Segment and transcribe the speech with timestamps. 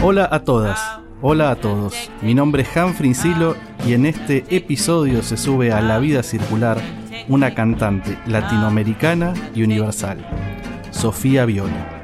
[0.00, 0.80] Hola a todas,
[1.20, 2.10] hola a todos.
[2.22, 3.54] Mi nombre es Humphrey Silo
[3.86, 6.78] y en este episodio se sube a La Vida Circular
[7.28, 10.26] una cantante latinoamericana y universal,
[10.90, 12.01] Sofía Viola.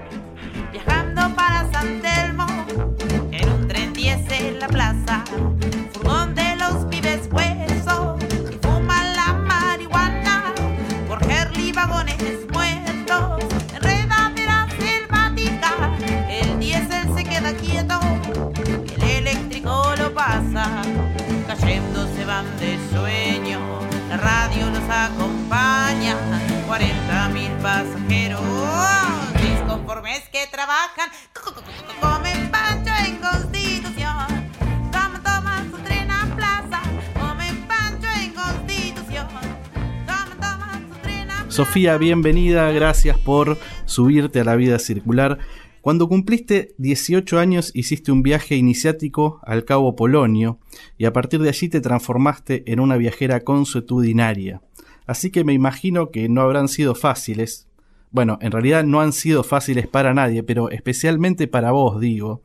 [41.58, 45.38] Sofía, bienvenida, gracias por subirte a la vida circular.
[45.80, 50.60] Cuando cumpliste 18 años hiciste un viaje iniciático al Cabo Polonio
[50.98, 54.62] y a partir de allí te transformaste en una viajera consuetudinaria.
[55.04, 57.66] Así que me imagino que no habrán sido fáciles.
[58.12, 62.44] Bueno, en realidad no han sido fáciles para nadie, pero especialmente para vos, digo.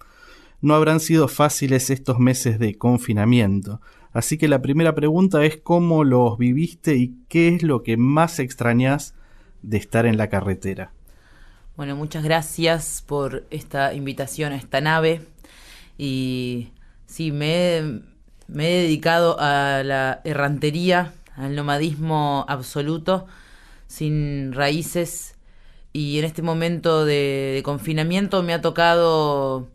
[0.59, 3.79] No habrán sido fáciles estos meses de confinamiento.
[4.13, 8.39] Así que la primera pregunta es cómo los viviste y qué es lo que más
[8.39, 9.15] extrañas
[9.63, 10.91] de estar en la carretera.
[11.75, 15.21] Bueno, muchas gracias por esta invitación a esta nave.
[15.97, 16.69] Y
[17.07, 18.01] sí, me, he
[18.47, 23.25] dedicado a la errantería, al nomadismo absoluto,
[23.87, 25.33] sin raíces.
[25.93, 29.67] Y en este momento de, confinamiento me ha tocado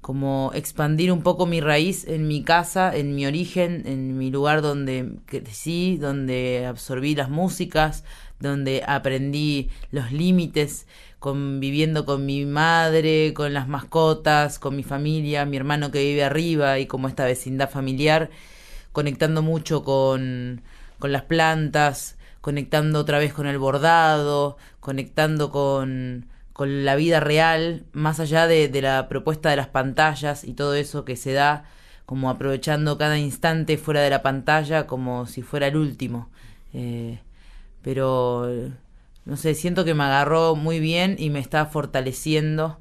[0.00, 4.62] como expandir un poco mi raíz en mi casa, en mi origen, en mi lugar
[4.62, 8.04] donde crecí, donde absorbí las músicas,
[8.38, 10.86] donde aprendí los límites
[11.18, 16.78] conviviendo con mi madre, con las mascotas, con mi familia, mi hermano que vive arriba
[16.78, 18.30] y como esta vecindad familiar,
[18.92, 20.62] conectando mucho con,
[20.98, 26.26] con las plantas, conectando otra vez con el bordado, conectando con,
[26.60, 30.74] con la vida real, más allá de, de, la propuesta de las pantallas y todo
[30.74, 31.64] eso que se da,
[32.04, 36.28] como aprovechando cada instante fuera de la pantalla como si fuera el último.
[36.74, 37.18] Eh,
[37.80, 38.46] pero
[39.24, 42.78] no sé, siento que me agarró muy bien y me está fortaleciendo.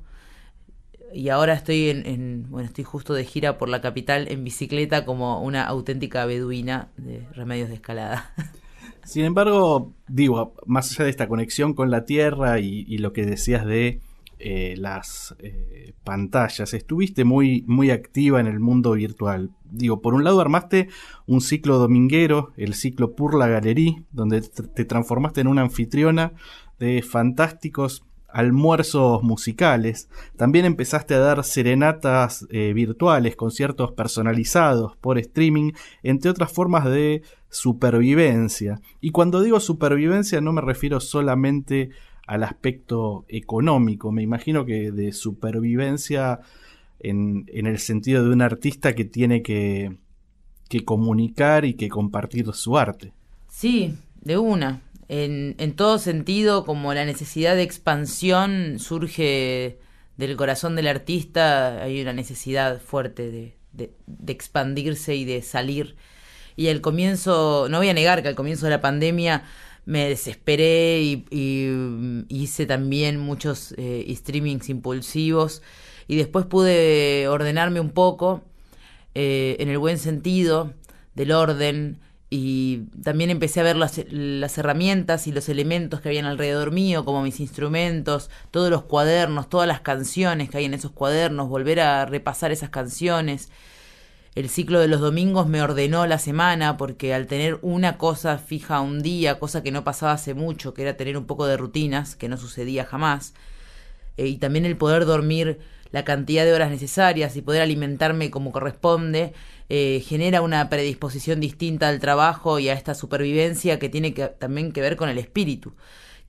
[1.14, 5.42] Y ahora estoy en, bueno, estoy justo de gira por la capital en bicicleta como
[5.42, 8.34] una auténtica beduina de remedios de escalada.
[9.09, 13.66] Sin embargo, digo, más allá de esta conexión con la tierra y lo que decías
[13.66, 14.02] de
[14.42, 16.74] eh, las eh, pantallas.
[16.74, 19.50] Estuviste muy, muy activa en el mundo virtual.
[19.69, 20.88] Digo, por un lado armaste
[21.25, 26.31] un ciclo dominguero, el ciclo Pour la Galerie, donde te transformaste en una anfitriona
[26.80, 30.10] de fantásticos almuerzos musicales.
[30.38, 35.74] También empezaste a dar serenatas eh, virtuales, conciertos personalizados por streaming,
[36.04, 38.82] entre otras formas de supervivencia.
[39.02, 41.90] Y cuando digo supervivencia no me refiero solamente
[42.28, 44.12] al aspecto económico.
[44.12, 46.42] Me imagino que de supervivencia
[47.00, 49.98] en, el sentido de un artista que tiene que,
[50.68, 53.14] que, comunicar y que compartir su arte.
[53.48, 54.82] Sí, de una.
[55.09, 59.80] En, todo sentido, como la necesidad de expansión surge
[60.18, 63.92] del corazón del artista, hay una necesidad fuerte de, de,
[64.31, 65.96] expandirse y de salir.
[66.56, 69.46] Y al comienzo, no voy a negar que al comienzo de la pandemia
[69.86, 71.25] me desesperé y,
[72.30, 75.63] hice también muchos eh, streamings impulsivos
[76.07, 78.44] y después pude ordenarme un poco
[79.16, 80.75] eh, en el buen sentido
[81.16, 82.00] del orden
[82.30, 87.04] y también empecé a ver las, las, herramientas y los elementos que habían alrededor mío,
[87.04, 91.80] como mis instrumentos, todos los cuadernos, todas las canciones que hay en esos cuadernos, volver
[91.80, 93.50] a repasar esas canciones.
[94.36, 98.80] El ciclo de los domingos me ordenó la semana porque al tener una cosa fija
[98.80, 102.16] un día, cosa que no pasaba hace mucho, que era tener un poco de rutinas,
[102.16, 103.34] que no sucedía jamás,
[104.18, 105.60] eh, y también el poder dormir
[105.92, 109.34] la cantidad de horas necesarias y poder alimentarme como corresponde,
[109.69, 114.71] eh, genera una predisposición distinta al trabajo y a esta supervivencia que tiene que, también
[114.71, 115.75] que ver con el espíritu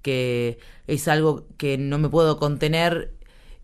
[0.03, 3.13] que es algo que no me puedo contener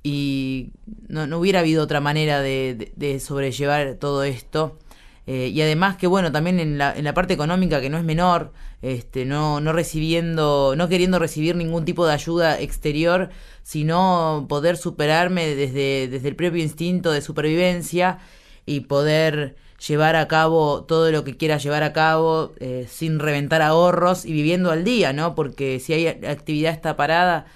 [0.03, 0.71] y
[1.09, 4.79] no, no hubiera habido otra manera de, sobrellevar todo esto.
[5.27, 8.05] Eh, y además que bueno, también en la, en la parte económica que no es
[8.05, 13.31] menor, este, no, no recibiendo, no queriendo recibir ningún tipo de ayuda exterior,
[13.65, 18.19] sino poder superarme desde, desde el propio instinto de supervivencia
[18.67, 23.63] y poder llevar a cabo todo lo que quiera llevar a cabo eh, sin reventar
[23.63, 25.35] ahorros y viviendo al día, ¿no?
[25.35, 27.47] Porque si hay actividad está parada,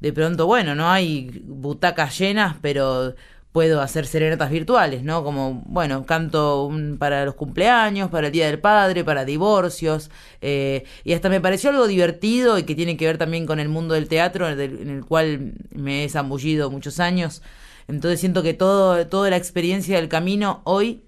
[0.00, 3.14] de pronto, bueno, no hay butacas llenas, pero
[3.52, 5.24] puedo hacer serenatas virtuales, ¿no?
[5.24, 11.14] Como, bueno, canto para los cumpleaños, para el Día del Padre, para divorcios, eh, y
[11.14, 14.08] hasta me pareció algo divertido y que tiene que ver también con el mundo del
[14.08, 17.42] teatro, en el, cual me he zambullido muchos años.
[17.88, 21.02] Entonces siento que todo, toda la experiencia del camino hoy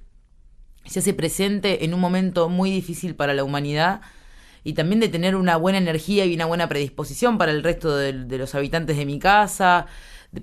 [0.84, 4.00] se hace presente en un momento muy difícil para la humanidad
[4.64, 8.12] y también de tener una buena energía y una buena predisposición para el resto de,
[8.38, 9.87] los habitantes de mi casa,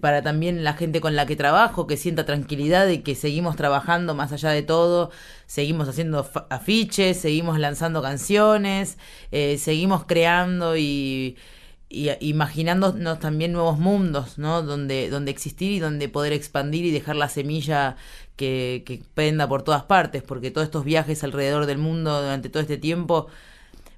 [0.01, 4.15] para también la gente con la que trabajo, que sienta tranquilidad de que seguimos trabajando
[4.15, 5.11] más allá de todo,
[5.45, 8.97] seguimos haciendo afiches, seguimos lanzando canciones,
[9.31, 11.37] eh, seguimos creando y,
[11.89, 14.61] y imaginándonos también nuevos mundos, ¿no?
[14.61, 17.95] Donde, donde existir y donde poder expandir y dejar la semilla
[18.39, 19.03] que, que
[19.49, 23.27] por todas partes, porque todos estos viajes alrededor del mundo durante todo este tiempo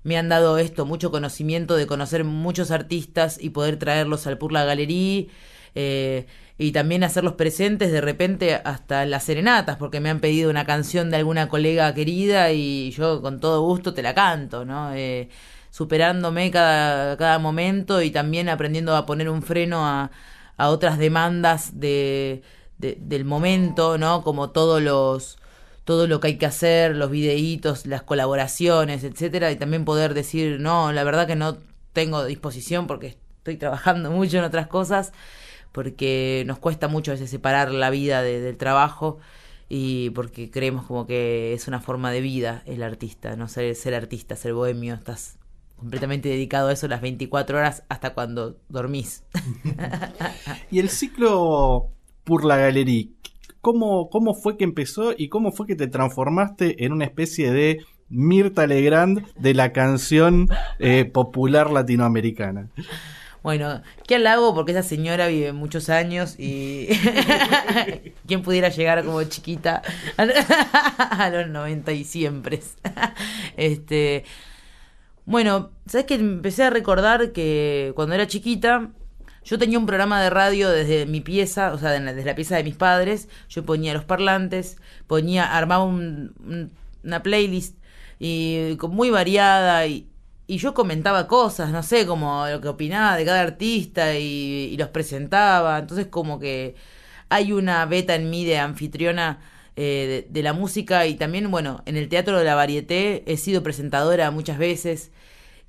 [0.04, 4.66] me han dado esto, mucho conocimiento de conocer muchos artistas y poder traerlos al Purla
[4.66, 5.28] Galería
[5.76, 6.26] eh,
[6.58, 11.12] y también hacerlos presentes de repente hasta las serenatas, porque me han pedido una canción
[11.12, 14.92] de alguna colega querida y yo con todo gusto te la canto, ¿no?
[14.96, 15.30] Eh,
[15.70, 20.10] superándome cada, cada momento y también aprendiendo a poner un freno a,
[20.58, 22.42] a otras demandas de,
[22.82, 24.24] del momento, ¿no?
[24.24, 25.38] Como todos los
[25.84, 30.60] todo lo que hay que hacer, los videitos, las colaboraciones, etcétera, y también poder decir,
[30.60, 31.58] no, la verdad que no
[31.94, 35.12] tengo disposición porque estoy trabajando mucho en otras cosas,
[35.72, 39.20] porque nos cuesta mucho a veces separar la vida del trabajo
[39.70, 43.96] y porque creemos como que es una forma de vida el artista, no ser, ser
[43.96, 45.38] artista, ser bohemio, estás
[45.78, 49.24] completamente dedicado a eso las 24 horas hasta cuando dormís.
[50.72, 51.90] y el ciclo
[52.24, 53.08] por la galería,
[53.62, 57.86] ¿cómo, ¿cómo fue que empezó y cómo fue que te transformaste en una especie de
[58.10, 62.70] Mirta Legrand de la canción eh, popular latinoamericana?
[63.44, 66.90] Bueno, qué halago porque esa señora vive muchos años y
[68.28, 69.82] quién pudiera llegar como chiquita
[70.18, 72.60] a los 90 y siempre.
[73.58, 74.26] este,
[75.26, 78.92] bueno, sabes que empecé a recordar que cuando era chiquita
[79.44, 82.64] yo tenía un programa de radio desde mi pieza, o sea, desde la pieza de
[82.64, 83.28] mis padres.
[83.50, 84.78] Yo ponía los parlantes,
[85.08, 87.78] ponía, armaba una playlist
[88.20, 90.12] y muy variada y,
[90.52, 94.90] y yo comentaba cosas, no sé, como lo que opinaba de cada artista y, los
[94.90, 95.80] presentaba.
[95.80, 96.76] Entonces como que
[97.30, 99.40] hay una beta en mí de anfitriona
[99.78, 103.64] eh, de, la música y también, bueno, en el teatro de la varieté he sido
[103.64, 105.12] presentadora muchas veces.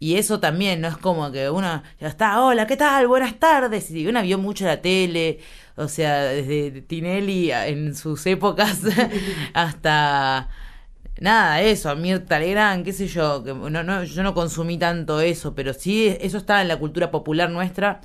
[0.02, 3.06] Y eso también, no es como que uno ya está, hola, ¿qué tal?
[3.06, 3.88] Buenas tardes.
[3.92, 5.38] Y uno vio mucho la tele,
[5.76, 8.80] o sea, desde Tinelli en sus épocas
[9.54, 10.48] hasta
[11.20, 12.40] nada, eso, a Mirta
[12.82, 16.62] qué sé yo, que no, no, yo no consumí tanto eso, pero sí eso está
[16.62, 18.00] en la cultura popular nuestra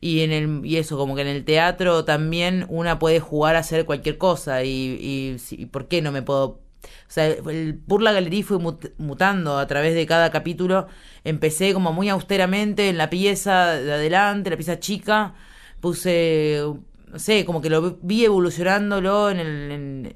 [0.00, 3.60] y en el y eso como que en el teatro también una puede jugar a
[3.60, 8.12] hacer cualquier cosa y, y, por qué no me puedo o sea, el Pur la
[8.12, 8.58] Galería fue
[8.98, 10.88] mutando a través de cada capítulo.
[11.24, 15.34] Empecé como muy austeramente en la pieza de adelante, la pieza chica.
[15.80, 16.62] Puse,
[17.08, 20.12] no sé, como que lo vi evolucionándolo en el, en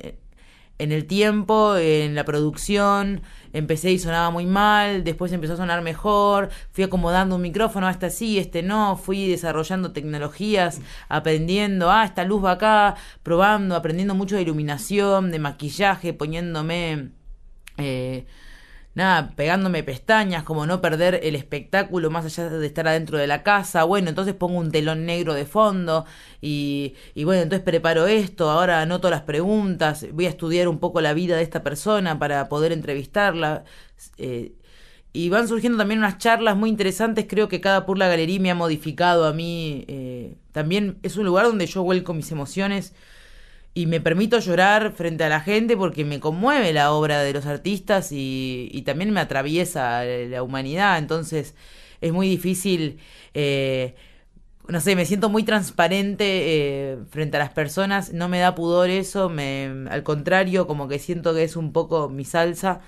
[0.79, 6.51] el tiempo, en la producción, empecé y sonaba muy mal, después empezó a sonar mejor,
[6.73, 12.45] fui acomodando un micrófono, este sí, este no, fui desarrollando tecnologías, aprendiendo, ah, esta luz
[12.45, 17.11] va acá, probando, aprendiendo mucho de iluminación, de maquillaje, poniéndome...
[17.79, 18.27] Eh,
[18.97, 23.43] nada, pegándome pestañas, como no perder el espectáculo más allá de estar adentro de la
[23.45, 23.85] casa.
[23.85, 26.07] Bueno, entonces pongo un telón negro de fondo
[26.41, 31.01] y, y bueno, entonces preparo esto, ahora anoto las preguntas, voy a estudiar un poco
[31.01, 33.65] la vida de esta persona para poder entrevistarla.
[34.19, 34.55] Eh,
[35.13, 37.27] y van surgiendo también unas charlas muy interesantes.
[37.29, 39.85] Creo que cada Purla Galería me ha modificado a mí.
[39.89, 42.95] Eh, también es un lugar donde yo vuelco mis emociones
[43.77, 47.45] y me permito llorar frente a la gente porque me conmueve la obra de los
[47.45, 51.55] artistas y, también me atraviesa la humanidad, entonces
[52.01, 52.99] es muy difícil,
[53.35, 53.95] eh,
[54.67, 58.89] no sé, me siento muy transparente eh, frente a las personas, no me da pudor
[58.89, 62.81] eso, me, al contrario, como que siento que es un poco mi salsa.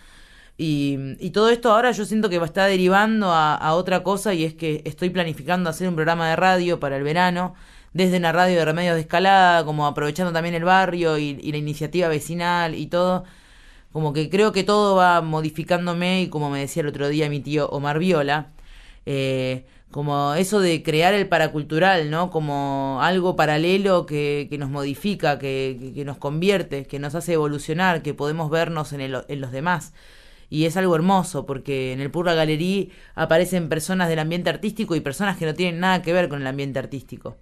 [0.57, 4.45] Y, todo esto ahora yo siento que va a estar derivando a, otra cosa y
[4.45, 7.55] es que estoy planificando hacer un programa de radio para el verano,
[7.99, 12.09] desde una radio de remedios de escalada, como aprovechando también el barrio y, la iniciativa
[12.09, 13.25] vecinal y todo.
[13.93, 17.41] Como que creo que todo va modificándome y como me decía el otro día mi
[17.41, 18.53] tío Omar Viola,
[19.07, 22.31] eh, como eso de crear el paracultural, ¿no?
[22.31, 28.03] Como algo paralelo que, que nos modifica, que, que, nos convierte, que nos hace evolucionar,
[28.03, 29.93] que podemos vernos en, el, en los demás
[30.51, 35.01] y es algo hermoso porque en el Purra Galería aparecen personas del ambiente artístico y
[35.01, 37.37] personas que no tienen nada que ver con el ambiente artístico.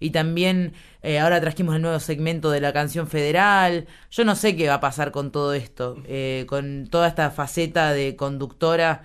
[0.00, 0.72] Y también
[1.02, 3.86] eh, ahora trajimos el nuevo segmento de la canción federal.
[4.10, 7.92] Yo no sé qué va a pasar con todo esto, eh, con toda esta faceta
[7.92, 9.02] de conductora.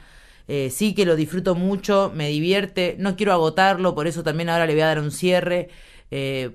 [0.47, 4.65] Eh, sí que lo disfruto mucho, me divierte, no quiero agotarlo, por eso también ahora
[4.65, 5.69] le voy a dar un cierre,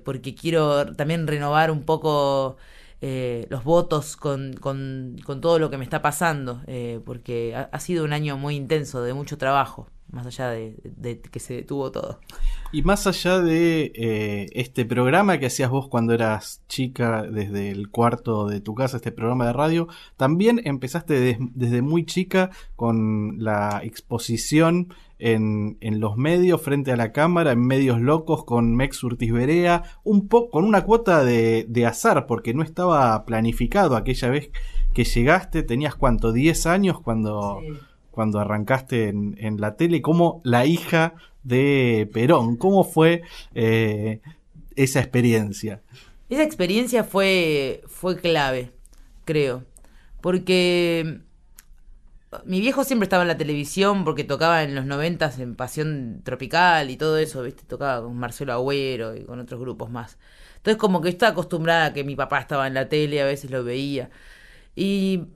[0.03, 2.57] porque quiero también renovar un poco
[2.99, 7.79] eh, los votos con, con, con, todo lo que me está pasando, eh, porque ha,
[7.79, 12.19] sido un año muy intenso, de mucho trabajo, más allá de, que se detuvo todo.
[12.71, 17.89] Y más allá de eh, este programa que hacías vos cuando eras chica desde el
[17.89, 23.81] cuarto de tu casa, este programa de radio, también empezaste desde muy chica con la
[23.83, 29.31] exposición en, en, los medios, frente a la cámara, en medios locos con Mex Urtiz
[29.31, 34.51] Berea, un poco con una cuota de, de, azar, porque no estaba planificado aquella vez
[34.93, 37.61] que llegaste, tenías cuánto, 10 años cuando,
[38.17, 43.21] cuando arrancaste en, la tele, como la hija de Perón, ¿cómo fue
[43.53, 44.21] eh,
[44.75, 45.83] esa experiencia?
[46.27, 48.71] Esa experiencia fue, fue clave,
[49.23, 49.65] creo,
[50.19, 51.19] porque
[52.43, 56.89] mi viejo siempre estaba en la televisión porque tocaba en los noventas en Pasión Tropical
[56.89, 57.65] y todo eso, ¿viste?
[57.67, 60.17] Tocaba con Marcelo Agüero y con otros grupos más.
[60.55, 63.51] Entonces como que estaba acostumbrada a que mi papá estaba en la tele, a veces
[63.51, 64.09] lo veía.
[64.75, 65.27] Y,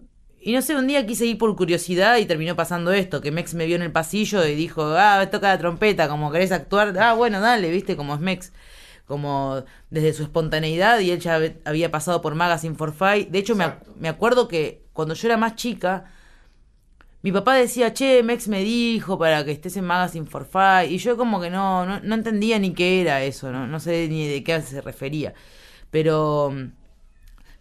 [0.41, 3.53] y no sé, un día quise ir por curiosidad y terminó pasando esto, que Mex
[3.53, 7.13] me vio en el pasillo y dijo, ah, toca la trompeta, como querés actuar, ah,
[7.13, 7.95] bueno, dale, ¿viste?
[7.95, 8.51] Como es Mex
[9.11, 13.27] como desde su espontaneidad y él ya había pasado por Magazine for Five.
[13.29, 13.65] De hecho, me,
[13.99, 16.05] me acuerdo que cuando yo era más chica,
[17.21, 20.87] mi papá decía, che, Mex me dijo para que estés en Magazine for Five.
[20.87, 23.67] Y yo como que no, no, entendía ni qué era eso, ¿no?
[23.67, 25.33] no sé ni de qué se refería.
[25.91, 26.71] Pero mm,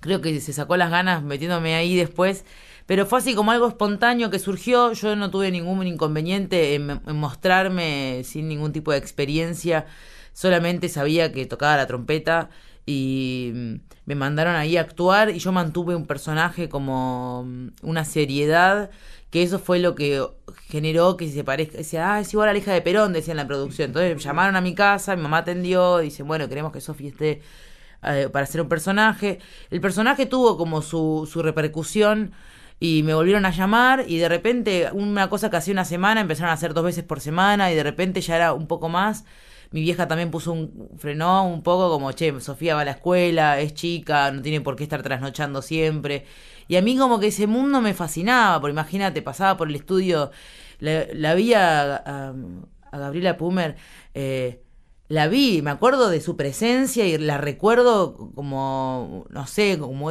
[0.00, 2.44] creo que se sacó las ganas metiéndome ahí después.
[2.90, 4.92] Pero fue así como algo espontáneo que surgió.
[4.94, 9.86] Yo no tuve ningún inconveniente en, en mostrarme sin ningún tipo de experiencia.
[10.32, 12.50] Solamente sabía que tocaba la trompeta
[12.86, 13.74] y mm,
[14.06, 18.90] me mandaron ahí a actuar y yo mantuve un personaje como mm, una seriedad
[19.30, 20.26] que eso fue lo que
[20.66, 23.36] generó que se parezca, decía, ah, es igual a la hija de Perón, decía en
[23.36, 23.90] la producción.
[23.90, 27.40] Entonces me llamaron a mi casa, mi mamá atendió, dicen, bueno, queremos que Sofía esté
[28.02, 29.38] eh, para ser un personaje.
[29.70, 32.32] El personaje tuvo como su, su repercusión
[32.80, 36.50] y me volvieron a llamar y de repente una cosa que hacía una semana empezaron
[36.50, 39.26] a hacer dos veces por semana y de repente ya era un poco más.
[39.70, 43.60] Mi vieja también puso un frenó un poco como, che, Sofía va a la escuela,
[43.60, 46.24] es chica, no tiene por qué estar trasnochando siempre.
[46.68, 50.30] Y a mí como que ese mundo me fascinaba, porque imagínate, pasaba por el estudio,
[50.80, 52.32] la, vi a,
[52.92, 53.76] Gabriela Pumer,
[54.14, 54.62] eh,
[55.08, 60.10] la vi, me acuerdo de su presencia y la recuerdo como, no sé, como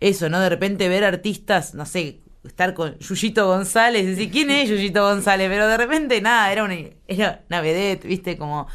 [0.00, 0.40] eso, ¿no?
[0.40, 5.48] De repente ver artistas, no sé, estar con Yuyito González, decir, ¿quién es Yuyito González?
[5.48, 8.36] Pero de repente nada, era una, era una vedette, ¿viste?
[8.36, 8.66] Como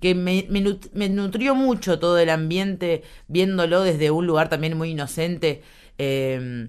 [0.00, 5.62] que me, me, nutrió mucho todo el ambiente viéndolo desde un lugar también muy inocente.
[5.98, 6.68] Eh,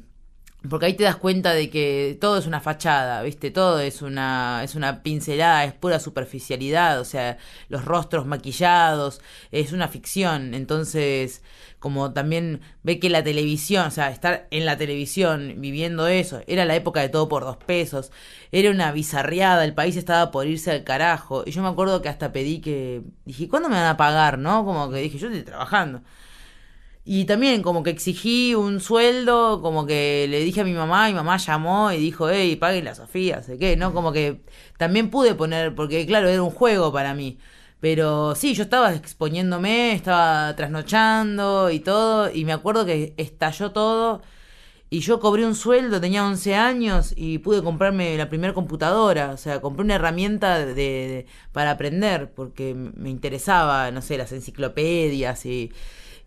[0.69, 3.51] porque ahí te das cuenta de que todo es una fachada, ¿viste?
[3.51, 7.37] Todo es una, es una pincelada, es pura superficialidad, o sea,
[7.69, 9.21] los rostros maquillados,
[9.51, 10.53] es una ficción.
[10.53, 11.41] Entonces,
[11.79, 16.65] como también ve que la televisión, o sea, estar en la televisión viviendo eso, era
[16.65, 18.11] la época de todo por dos pesos,
[18.51, 21.43] era una bizarriada, el país estaba por irse al carajo.
[21.45, 24.65] Y yo me acuerdo que hasta pedí que, dije, ¿cuándo me van a pagar, no?
[24.65, 26.01] Como que dije, yo estoy trabajando.
[27.09, 31.13] Y también como que exigí un sueldo, como que le dije a mi mamá, y
[31.13, 33.93] mi mamá llamó y dijo, hey, paguen la Sofía, sé qué, ¿no?
[33.93, 34.41] Como que
[34.77, 37.37] también pude poner, porque claro, era un juego para mí.
[37.79, 44.21] Pero sí, yo estaba exponiéndome, estaba trasnochando y todo, y me acuerdo que estalló todo,
[44.89, 49.37] y yo cobré un sueldo, tenía 11 años, y pude comprarme la primera computadora, o
[49.37, 55.71] sea, compré una herramienta de, para aprender, porque me interesaba, no sé, las enciclopedias y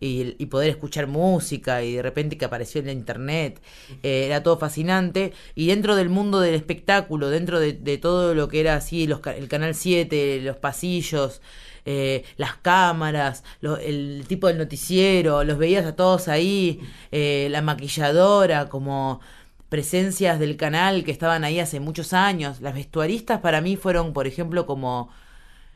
[0.01, 3.61] y, poder escuchar música y de repente que apareció en la internet,
[4.03, 5.31] eh, era todo fascinante.
[5.55, 9.47] Y dentro del mundo del espectáculo, dentro de, todo lo que era así, los, el
[9.47, 11.41] Canal 7, los pasillos,
[11.85, 16.79] eh, las cámaras, el tipo del noticiero, los veías a todos ahí,
[17.11, 19.21] eh, la maquilladora, como
[19.69, 22.59] presencias del canal que estaban ahí hace muchos años.
[22.61, 25.09] Las vestuaristas para mí fueron, por ejemplo, como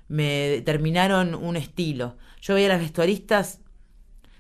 [0.07, 2.15] me determinaron un estilo.
[2.41, 3.59] Yo veía las vestuaristas,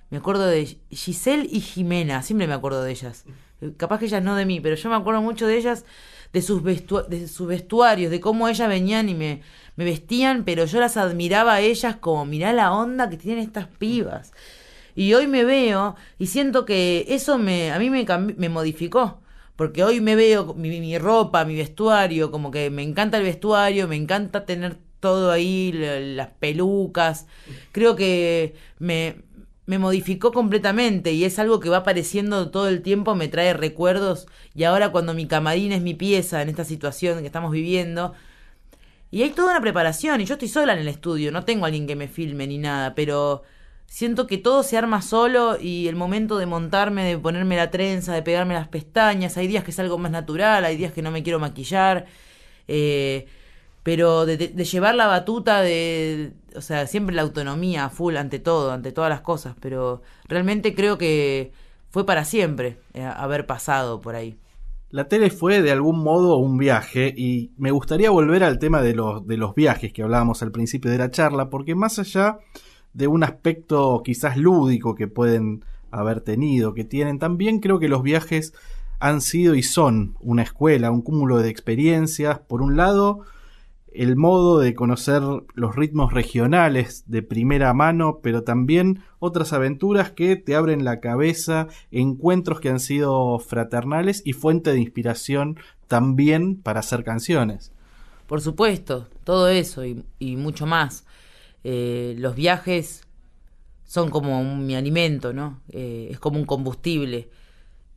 [0.09, 3.25] me acuerdo de Giselle y Jimena, siempre me acuerdo de ellas.
[3.77, 5.85] Capaz que ellas no de mí, pero yo me acuerdo mucho de ellas,
[6.33, 9.41] de sus, de vestuarios, de cómo ellas venían y me,
[9.75, 13.67] me vestían, pero yo las admiraba a ellas como, mirá la onda que tienen estas
[13.67, 14.33] pibas.
[14.95, 18.05] Y hoy me veo y siento que eso me, a mí me,
[18.37, 19.21] me modificó.
[19.55, 23.87] Porque hoy me veo mi, mi, ropa, mi vestuario, como que me encanta el vestuario,
[23.87, 27.27] me encanta tener todo ahí, las pelucas.
[27.71, 29.23] Creo que me,
[29.65, 34.27] me modificó completamente y es algo que va apareciendo todo el tiempo, me trae recuerdos
[34.53, 38.13] y ahora cuando mi camarín es mi pieza en esta situación que estamos viviendo,
[39.11, 41.67] y hay toda una preparación y yo estoy sola en el estudio, no tengo a
[41.67, 43.43] alguien que me filme ni nada, pero
[43.87, 48.13] siento que todo se arma solo y el momento de montarme, de ponerme la trenza,
[48.13, 51.11] de pegarme las pestañas, hay días que es algo más natural, hay días que no
[51.11, 52.07] me quiero maquillar.
[52.67, 53.27] Eh,
[53.85, 58.91] pero de, llevar la batuta de, o sea, siempre la autonomía full ante todo, ante
[58.91, 61.51] todas las cosas, pero realmente creo que
[61.91, 64.39] fue para siempre eh, haber pasado por ahí.
[64.89, 68.95] La tele fue de algún modo un viaje y me gustaría volver al tema de
[68.95, 72.39] los, de los viajes que hablábamos al principio de la charla, porque más allá
[72.93, 78.01] de un aspecto quizás lúdico que pueden haber tenido, que tienen, también creo que los
[78.01, 78.55] viajes
[78.99, 83.25] han sido y son una escuela, un cúmulo de experiencias, por un lado,
[83.95, 85.21] el modo de conocer
[85.53, 91.67] los ritmos regionales de primera mano, pero también otras aventuras que te abren la cabeza,
[91.91, 97.71] encuentros que han sido fraternales y fuente de inspiración también para hacer canciones.
[98.27, 101.05] Por supuesto, todo eso y, mucho más.
[101.63, 103.03] Eh, los viajes
[103.85, 105.61] son como mi alimento, ¿no?
[105.69, 107.29] Eh, es como un combustible.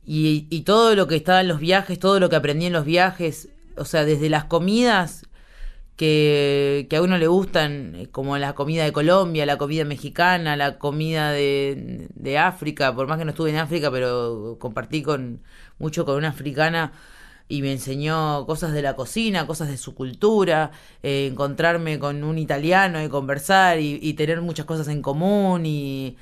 [0.05, 2.85] Y, y todo lo que estaba en los viajes, todo lo que aprendí en los
[2.85, 5.28] viajes, o sea, desde las comidas
[5.99, 10.79] que, a uno le gustan, eh, como la comida de Colombia, la comida mexicana, la
[10.79, 15.41] comida de, África, por más que no estuve en África, pero compartí con
[15.77, 16.93] mucho con una africana
[17.49, 20.71] y me enseñó cosas de la cocina, cosas de su cultura,
[21.03, 26.15] eh, encontrarme con un italiano y conversar y, tener muchas cosas en común y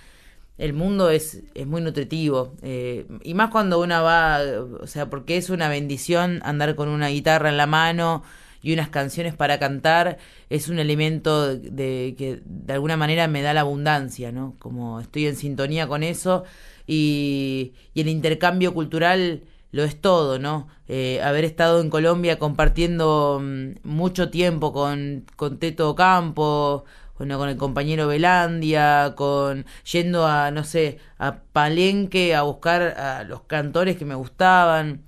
[0.57, 4.39] el mundo es, es muy nutritivo eh, y más cuando uno va,
[4.81, 8.23] o sea, porque es una bendición andar con una guitarra en la mano
[8.67, 10.17] y unas canciones para cantar
[10.49, 14.55] es un elemento de, que de alguna manera me da la abundancia, ¿no?
[14.59, 16.43] Como estoy en sintonía con eso
[16.85, 20.67] y, el intercambio cultural lo es todo, ¿no?
[20.89, 26.83] Eh, haber estado en Colombia compartiendo mm, mucho tiempo con, con Teto Campo,
[27.17, 33.23] bueno, con el compañero Belandia, con yendo a, no sé, a Palenque a buscar a
[33.23, 35.03] los cantores que me gustaban.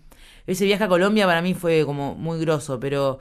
[0.47, 3.19] Ese viaje a Colombia para mí fue como muy grosso, pero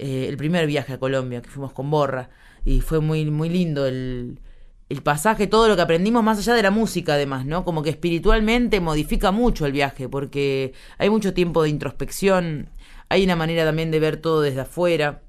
[0.00, 2.30] eh, el primer viaje a Colombia, que fuimos con Borra,
[2.64, 4.40] y fue muy, muy lindo el,
[4.88, 7.64] el pasaje, todo lo que aprendimos más allá de la música además, ¿no?
[7.64, 12.70] Como que espiritualmente modifica mucho el viaje, porque hay mucho tiempo de introspección,
[13.10, 15.22] hay una manera también de ver todo desde afuera.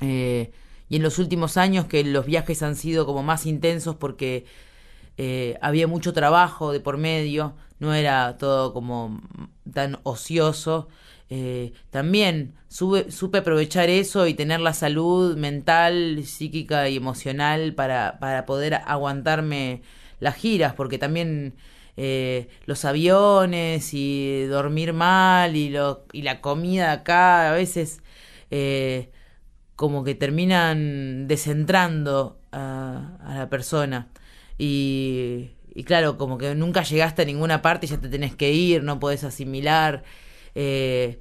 [0.00, 0.50] Eh,
[0.88, 4.44] y en los últimos años que los viajes han sido como más intensos porque
[5.16, 9.20] eh, había mucho trabajo de por medio, no era todo como
[9.72, 10.88] tan ocioso.
[11.30, 18.46] Eh, también supe aprovechar eso y tener la salud mental, psíquica y emocional para, para
[18.46, 19.82] poder aguantarme
[20.20, 21.54] las giras, porque también
[21.96, 28.00] eh, los aviones y dormir mal y, lo, y la comida acá a veces
[28.50, 29.10] eh,
[29.76, 34.08] como que terminan descentrando a, a la persona.
[34.58, 38.52] Y, y, claro, como que nunca llegaste a ninguna parte y ya te tenés que
[38.52, 40.04] ir, no podés asimilar.
[40.54, 41.18] Eh,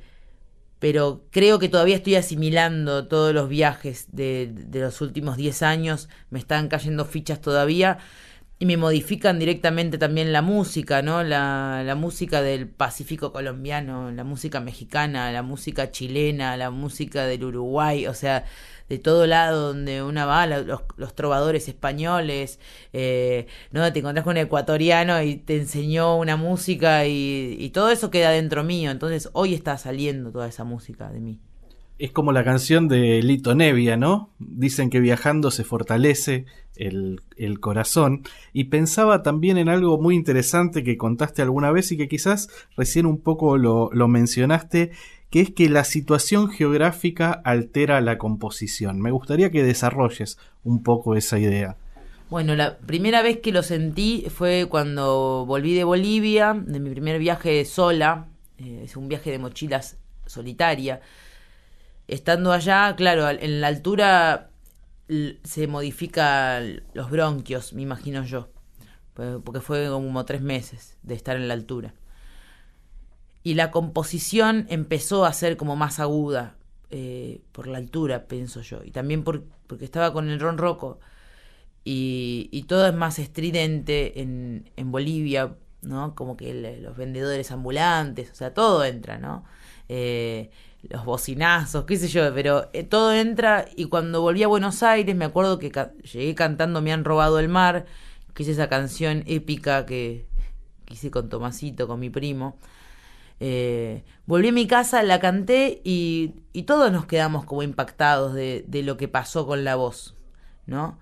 [0.84, 6.40] pero creo que todavía estoy asimilando todos los viajes de, los últimos 10 años, me
[6.40, 8.00] están cayendo fichas todavía
[8.60, 11.24] y me modifican directamente también la música, ¿no?
[11.24, 18.06] La, música del Pacífico colombiano, la música mexicana, la música chilena, la música del Uruguay,
[18.08, 18.44] o sea,
[18.94, 22.60] de todo lado donde una va, los, los trovadores españoles,
[22.94, 23.92] eh, ¿no?
[23.92, 28.30] Te encontrás con un ecuatoriano y te enseñó una música y, y todo eso queda
[28.30, 31.40] dentro mío, entonces hoy está saliendo toda esa música de mí.
[32.00, 34.32] Es como la canción de Lito Nevia, ¿no?
[34.40, 38.24] Dicen que viajando se fortalece el, el, corazón.
[38.52, 43.06] Y pensaba también en algo muy interesante que contaste alguna vez y que quizás recién
[43.06, 44.92] un poco lo, lo mencionaste,
[45.34, 49.02] que es que la situación geográfica altera la composición.
[49.02, 51.76] Me gustaría que desarrolles un poco esa idea.
[52.30, 57.18] Bueno, la primera vez que lo sentí fue cuando volví de Bolivia, de mi primer
[57.18, 58.28] viaje sola,
[58.60, 61.02] eh, es un viaje de mochilas solitaria.
[62.08, 64.52] Estando allá, claro, en la altura
[65.44, 68.50] se modifican los bronquios, me imagino yo,
[69.16, 71.96] porque fue como tres meses de estar en la altura.
[73.44, 76.56] Y la composición empezó a ser como más aguda
[76.90, 81.00] eh, por la altura, pienso yo, y también por, porque estaba con el ron roco
[81.84, 86.16] y, todo es más estridente en, en Bolivia, ¿no?
[86.16, 89.44] Como que los vendedores ambulantes, o sea, todo entra, ¿no?
[89.90, 90.50] Eh,
[90.84, 95.16] los bocinazos, qué sé yo, pero eh, todo entra y cuando volví a Buenos Aires
[95.16, 95.72] me acuerdo que
[96.12, 97.86] llegué cantando Me han robado el mar,
[98.34, 100.26] que es esa canción épica que,
[100.90, 102.58] hice con Tomasito, con mi primo.
[103.46, 106.34] Eh, volví a mi casa, la canté y,
[106.66, 110.16] todos nos quedamos como impactados de, de, lo que pasó con la voz,
[110.66, 110.98] ¿no?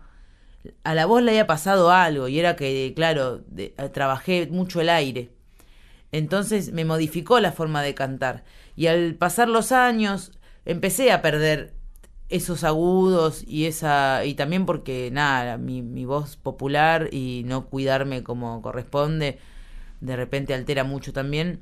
[0.84, 3.44] A la voz le había pasado algo y era que, claro,
[3.94, 5.30] trabajé mucho el aire.
[6.12, 8.44] Entonces me modificó la forma de cantar.
[8.76, 10.32] Y al pasar los años
[10.66, 11.76] empecé a perder
[12.30, 18.24] esos agudos y esa y también porque nada mi, mi voz popular y no cuidarme
[18.24, 19.38] como corresponde
[20.00, 21.62] de repente altera mucho también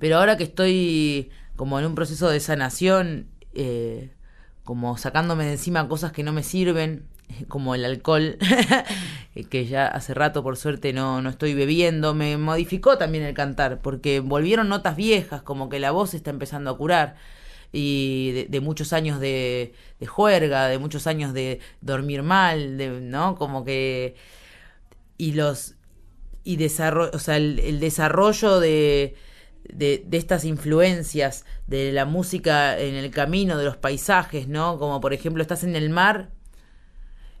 [0.00, 4.10] pero ahora que estoy como en un proceso de sanación eh,
[4.64, 7.04] como sacándome de encima cosas que no me sirven
[7.48, 8.36] como el alcohol,
[9.50, 13.80] que ya hace rato por suerte no, no estoy bebiendo, me modificó también el cantar,
[13.80, 17.16] porque volvieron notas viejas, como que la voz está empezando a curar,
[17.72, 23.36] y de, muchos años de, de, juerga, de muchos años de dormir mal, de, ¿no?
[23.36, 24.16] Como que...
[25.18, 25.74] Y los...
[26.42, 29.14] Y desarrollo, o sea, el, desarrollo de,
[29.74, 34.78] de, de, estas influencias de la música en el camino, de los paisajes, ¿no?
[34.78, 36.30] Como por ejemplo estás en el mar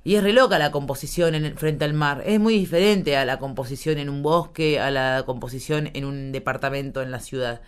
[0.02, 2.22] y es re loca la composición en frente al mar.
[2.24, 7.02] Es muy diferente a la composición en un bosque, a la composición en un departamento
[7.02, 7.60] en la ciudad.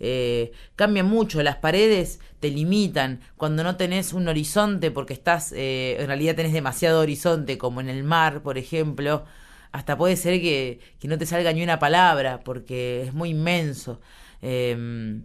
[0.00, 3.20] Eh, cambia mucho, las paredes te limitan.
[3.36, 7.88] Cuando no tenés un horizonte, porque estás, eh, en realidad tenés demasiado horizonte, como en
[7.88, 9.24] el mar, por ejemplo,
[9.72, 14.00] hasta puede ser que, que no te salga ni una palabra, porque es muy inmenso.
[14.42, 15.20] Eh,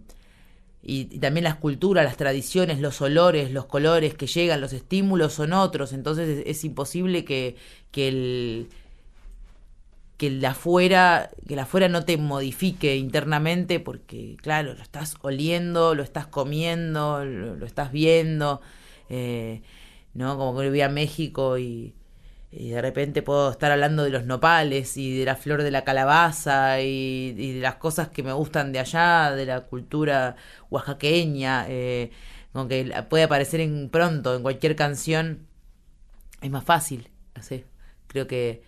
[0.86, 5.54] y, también las culturas, las tradiciones, los olores, los colores que llegan, los estímulos son
[5.54, 7.56] otros, entonces es, imposible que,
[7.90, 8.68] que el
[10.18, 15.94] que el afuera, que el afuera no te modifique internamente porque, claro, lo estás oliendo,
[15.94, 18.60] lo estás comiendo, lo, estás viendo,
[19.08, 19.62] eh,
[20.12, 20.38] ¿no?
[20.38, 21.94] Como que voy a México y,
[22.56, 25.82] y de repente puedo estar hablando de los nopales y de la flor de la
[25.82, 30.36] calabaza y, de las cosas que me gustan de allá, de la cultura
[30.70, 32.12] oaxaqueña, eh,
[32.52, 35.48] aunque puede aparecer en pronto en cualquier canción,
[36.42, 37.10] es más fácil.
[37.34, 37.64] Así.
[38.06, 38.62] Creo que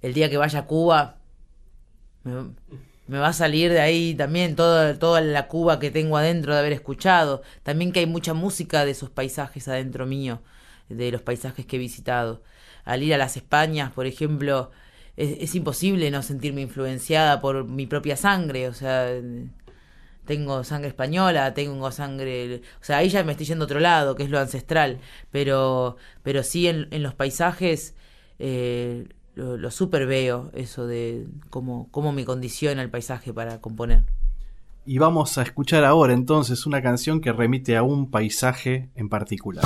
[0.00, 1.18] el día que vaya a Cuba
[2.24, 6.60] me, va a salir de ahí también toda, toda la Cuba que tengo adentro de
[6.60, 7.42] haber escuchado.
[7.62, 10.40] También que hay mucha música de esos paisajes adentro mío,
[10.88, 12.42] de los paisajes que he visitado
[12.88, 14.70] al ir a las Españas, por ejemplo,
[15.14, 19.10] es, imposible no sentirme influenciada por mi propia sangre, o sea,
[20.24, 24.14] tengo sangre española, tengo sangre, o sea, ahí ya me estoy yendo a otro lado,
[24.14, 27.94] que es lo ancestral, pero, pero sí en, los paisajes
[28.38, 34.04] eh, lo, lo, super veo, eso de cómo, cómo me condiciona el paisaje para componer.
[34.86, 39.64] Y vamos a escuchar ahora entonces una canción que remite a un paisaje en particular.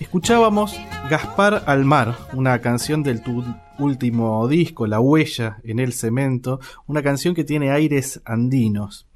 [0.00, 0.74] Escuchábamos
[1.08, 3.44] Gaspar al Mar, una canción del tu
[3.78, 9.06] último disco, La Huella en el Cemento, una canción que tiene aires andinos.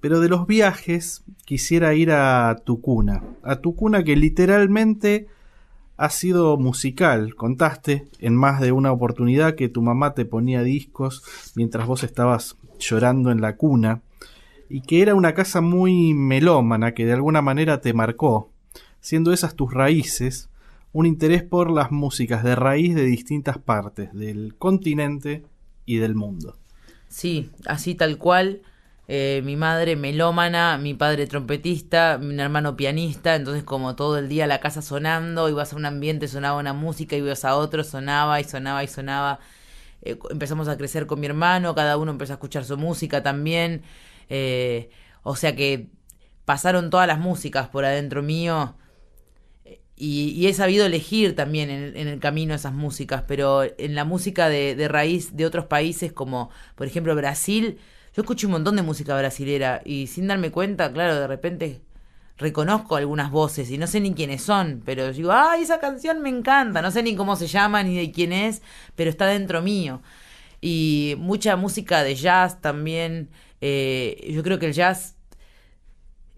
[0.00, 5.26] Pero de los viajes quisiera ir a tu cuna, a tu cuna que literalmente
[5.96, 7.34] ha sido musical.
[7.34, 11.22] Contaste en más de una oportunidad que tu mamá te ponía discos
[11.54, 14.02] mientras vos estabas llorando en la cuna
[14.68, 18.50] y que era una casa muy melómana que de alguna manera te marcó
[19.00, 20.48] siendo esas tus raíces,
[20.92, 25.44] un interés por las músicas de raíz de distintas partes del continente
[25.84, 26.56] y del mundo.
[27.08, 28.62] Sí, así tal cual.
[29.06, 34.46] Eh, mi madre melómana, mi padre trompetista, mi hermano pianista, entonces como todo el día
[34.46, 38.44] la casa sonando, ibas a un ambiente, sonaba una música, ibas a otro, sonaba y
[38.44, 39.40] sonaba y sonaba.
[40.02, 43.82] Eh, empezamos a crecer con mi hermano, cada uno empezó a escuchar su música también,
[44.30, 44.90] eh,
[45.22, 45.88] o sea que
[46.46, 48.74] pasaron todas las músicas por adentro mío.
[49.96, 54.74] Y, he sabido elegir también en, el camino esas músicas, pero en la música de,
[54.74, 57.78] de raíz de otros países como por ejemplo Brasil,
[58.14, 61.80] yo escucho un montón de música brasilera y sin darme cuenta, claro, de repente
[62.36, 66.28] reconozco algunas voces y no sé ni quiénes son, pero digo, ay, esa canción me
[66.28, 68.62] encanta, no sé ni cómo se llama ni de quién es,
[68.94, 70.00] pero está dentro mío.
[70.60, 75.16] Y mucha música de jazz también, eh, yo creo que el jazz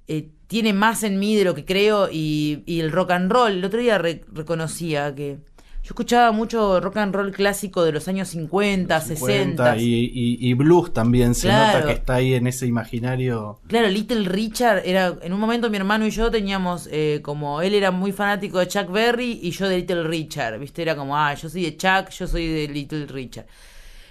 [0.09, 3.65] eh, tiene más en mí de lo que creo y, el rock and roll, el
[3.65, 5.39] otro día reconocía que
[5.87, 9.77] yo escuchaba mucho rock and roll clásico de los años 50, 60.
[9.79, 13.61] Y, blues también, se nota que está ahí en ese imaginario.
[13.69, 15.17] Claro, Little Richard era.
[15.23, 17.63] En un momento mi hermano y yo teníamos eh, como.
[17.63, 20.59] Él era muy fanático de Chuck Berry y yo de Little Richard.
[20.59, 20.83] ¿Viste?
[20.83, 23.47] Era como, ah, yo soy de Chuck, yo soy de Little Richard.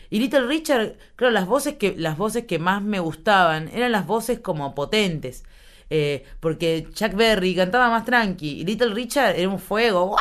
[0.09, 4.07] Y Little Richard, claro, las voces que, las voces que más me gustaban eran las
[4.07, 5.43] voces como potentes.
[5.89, 10.15] Eh, porque Chuck Berry cantaba más tranqui y Little Richard era un fuego,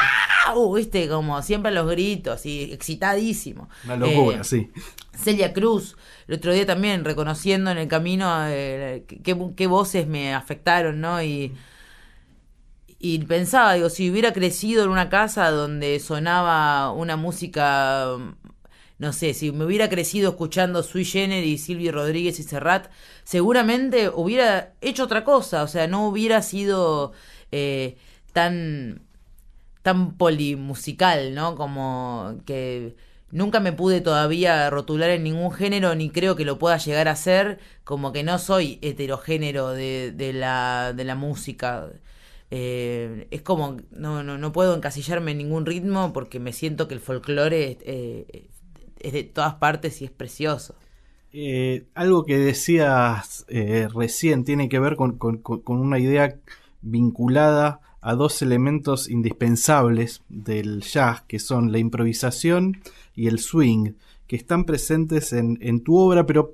[0.47, 0.75] ¡wow!
[0.75, 1.09] ¿Viste?
[1.09, 3.69] Como siempre los gritos y excitadísimo.
[3.85, 4.71] Una locura, eh, sí.
[5.15, 5.97] Celia Cruz,
[6.29, 11.23] el otro día también reconociendo en el camino eh, qué, voces me afectaron, ¿no?
[11.23, 11.55] Y,
[12.99, 18.19] y pensaba, digo, si hubiera crecido en una casa donde sonaba una música
[18.99, 22.91] no sé, si me hubiera crecido escuchando Sui Generis, Silvio Rodríguez y Serrat,
[23.25, 27.13] seguramente hubiera hecho otra cosa, o sea, no hubiera sido
[27.51, 27.97] eh,
[28.33, 29.03] tan,
[29.83, 31.57] tan polimusical, ¿no?
[31.57, 32.97] Como que
[33.31, 37.17] nunca me pude todavía rotular en ningún género, ni creo que lo pueda llegar a
[37.17, 41.91] ser, como que no soy heterogénero de, de, la, de la música.
[42.51, 46.95] Eh, es como, no, no, no, puedo encasillarme en ningún ritmo porque me siento que
[46.95, 48.49] el folclore eh,
[49.05, 50.75] es de todas partes y es precioso.
[51.37, 55.19] Eh, algo que decías eh, recién tiene que ver con,
[55.67, 56.37] una idea
[56.81, 62.81] vinculada a dos elementos indispensables del jazz, que son la improvisación
[63.17, 63.95] y el swing,
[64.29, 66.53] que están presentes en, tu obra, pero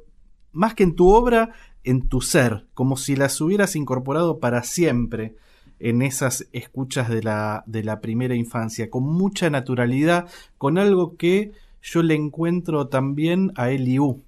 [0.52, 1.50] más que en tu obra,
[1.84, 5.34] en tu ser, como si las hubieras incorporado para siempre
[5.78, 11.52] en esas escuchas de la, de la primera infancia, con mucha naturalidad, con algo que
[11.82, 14.22] yo le encuentro también a Eliú,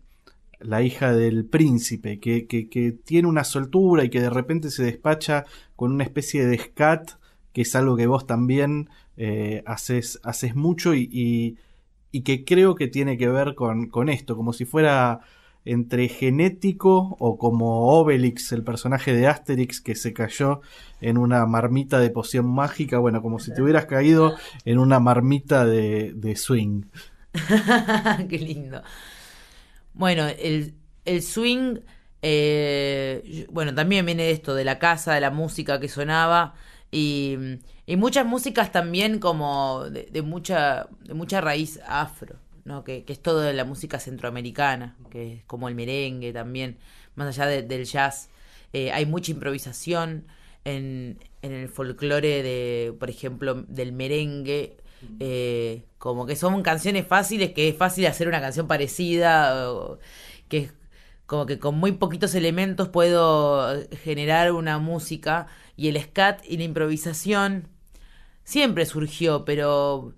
[0.61, 5.45] la hija del príncipe, que, que, tiene una soltura y que de repente se despacha
[5.77, 7.13] con una especie de scat,
[7.53, 11.59] que es algo que vos también eh, haces, haces mucho y,
[12.13, 15.21] y, que creo que tiene que ver con, con esto, como si fuera
[15.65, 20.61] entre genético o como Obelix, el personaje de Asterix que se cayó
[21.01, 24.35] en una marmita de poción mágica, bueno, como si te hubieras caído
[24.65, 26.83] en una marmita de, de swing.
[28.29, 28.83] Qué lindo.
[29.95, 31.79] Bueno, el, el swing,
[32.23, 36.55] eh, bueno, también viene de esto, de la casa, de la música que sonaba.
[36.91, 37.37] Y,
[37.87, 42.85] y muchas músicas también como de, mucha, de mucha raíz afro, ¿no?
[42.85, 46.79] Que, que, es todo de la música centroamericana, que es como el merengue también,
[47.15, 48.29] más allá del jazz.
[48.75, 50.27] Eh, hay mucha improvisación
[50.65, 54.77] en, en el folclore de, por ejemplo, del merengue
[55.21, 59.69] eh, como que son canciones fáciles, que es fácil hacer una canción parecida,
[60.49, 60.71] que
[61.27, 66.65] como que con muy poquitos elementos puedo generar una música y el scat y la
[66.65, 67.69] improvisación
[68.45, 70.15] siempre surgió, pero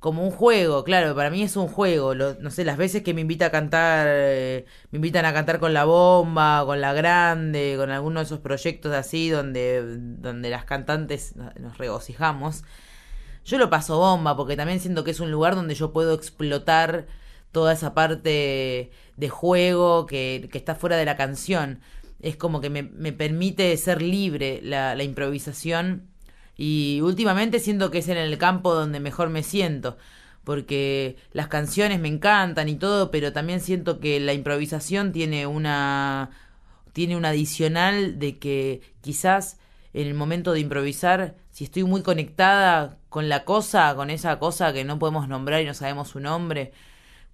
[0.00, 2.14] como un juego, claro, para mí es un juego.
[2.14, 5.74] no sé, las veces que me invita a cantar, eh, me invitan a cantar con
[5.74, 9.82] la bomba, con la grande, con alguno de esos proyectos así donde,
[10.18, 12.64] donde las cantantes nos regocijamos
[13.44, 17.06] yo lo paso bomba porque también siento que es un lugar donde yo puedo explotar
[17.52, 21.80] toda esa parte de juego que, está fuera de la canción.
[22.20, 26.08] Es como que me, permite ser libre la, la, improvisación
[26.56, 29.96] y últimamente siento que es en el campo donde mejor me siento.
[30.44, 36.30] Porque las canciones me encantan y todo, pero también siento que la improvisación tiene una
[36.92, 39.58] tiene un adicional de que quizás
[39.92, 44.72] en el momento de improvisar, si estoy muy conectada con la cosa, con esa cosa
[44.72, 46.72] que no podemos nombrar y no sabemos su nombre,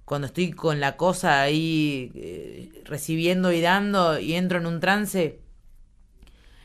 [0.05, 5.41] cuando estoy con la cosa ahí eh, recibiendo y dando y entro en un trance,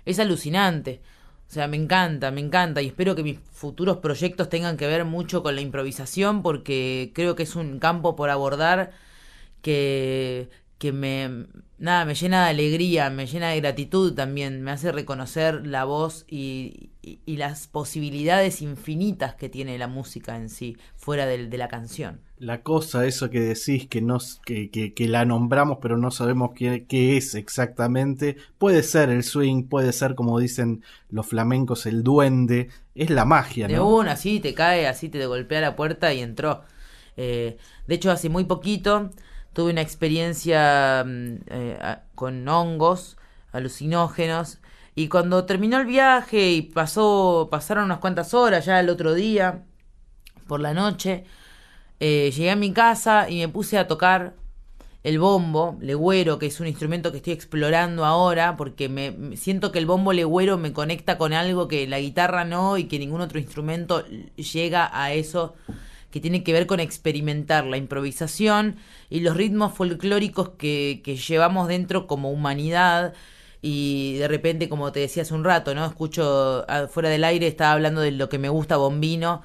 [0.06, 1.02] es alucinante.
[1.50, 5.06] O sea, me encanta, me encanta y espero que mis futuros proyectos tengan que ver
[5.06, 8.91] mucho con la improvisación porque creo que es un campo por abordar
[9.62, 10.50] que
[10.82, 11.45] que me,
[11.82, 16.26] nada, me llena de alegría, me llena de gratitud también, me hace reconocer la voz
[16.30, 21.67] y, y, las posibilidades infinitas que tiene la música en sí, fuera de, de la
[21.67, 22.22] canción.
[22.38, 26.52] La cosa, eso que decís, que, nos, que, que, que la nombramos pero no sabemos
[26.56, 32.04] qué, qué, es exactamente, puede ser el swing, puede ser como dicen los flamencos, el
[32.04, 33.74] duende, es la magia, ¿no?
[33.74, 36.62] De una, así te cae, así te golpea la puerta y entró.
[37.17, 39.10] Eh, de hecho, hace muy poquito
[39.54, 43.18] tuve una experiencia mm, eh, con hongos
[43.52, 44.60] alucinógenos
[44.96, 49.64] y cuando terminó el viaje y pasó pasaron unas cuantas horas ya el otro día
[50.48, 51.26] por la noche
[52.00, 54.36] eh, llegué a mi casa y me puse a tocar
[55.04, 59.80] el bombo legüero que es un instrumento que estoy explorando ahora porque me siento que
[59.80, 63.40] el bombo legüero me conecta con algo que la guitarra no y que ningún otro
[63.40, 65.56] instrumento llega a eso
[66.12, 68.76] que tiene que ver con experimentar la improvisación
[69.10, 73.13] y los ritmos folclóricos que, que llevamos dentro como humanidad
[73.62, 75.86] y de repente, como te decía hace un rato, ¿no?
[75.86, 79.43] Escucho fuera del aire, estaba hablando de lo que me gusta Bombino.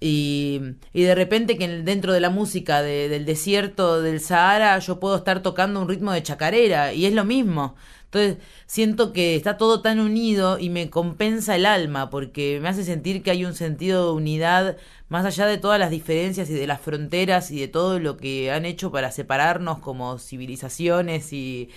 [0.00, 0.60] Y,
[0.92, 5.42] y de repente que dentro de la música del desierto del Sahara yo puedo estar
[5.42, 7.76] tocando un ritmo de chacarera y es lo mismo.
[8.06, 12.84] Entonces siento que está todo tan unido y me compensa el alma porque me hace
[12.84, 14.76] sentir que hay un sentido de unidad
[15.12, 18.50] más allá de todas las diferencias y de las fronteras y de todo lo que
[18.50, 21.68] han hecho para separarnos como civilizaciones y,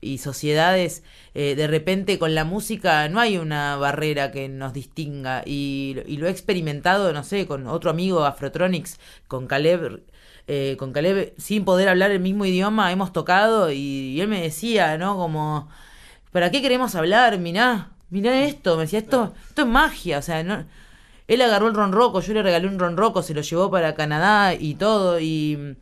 [0.00, 5.42] y sociedades, eh, de repente con la música no hay una barrera que nos distinga
[5.46, 10.02] y, y, lo he experimentado, no sé, con otro amigo Afrotronics, con Caleb.
[10.48, 14.42] Eh, con Caleb, sin poder hablar el mismo idioma, hemos tocado y, y él me
[14.42, 15.16] decía, ¿no?
[15.16, 15.68] Como,
[16.32, 17.38] ¿para qué queremos hablar?
[17.38, 20.64] Mirá, mirá esto, me decía, esto, esto es magia, o sea, no,
[21.26, 24.74] él agarró el ronroco, yo le regalé un ronroco, se lo llevó para Canadá y
[24.74, 25.20] todo.
[25.20, 25.76] Y,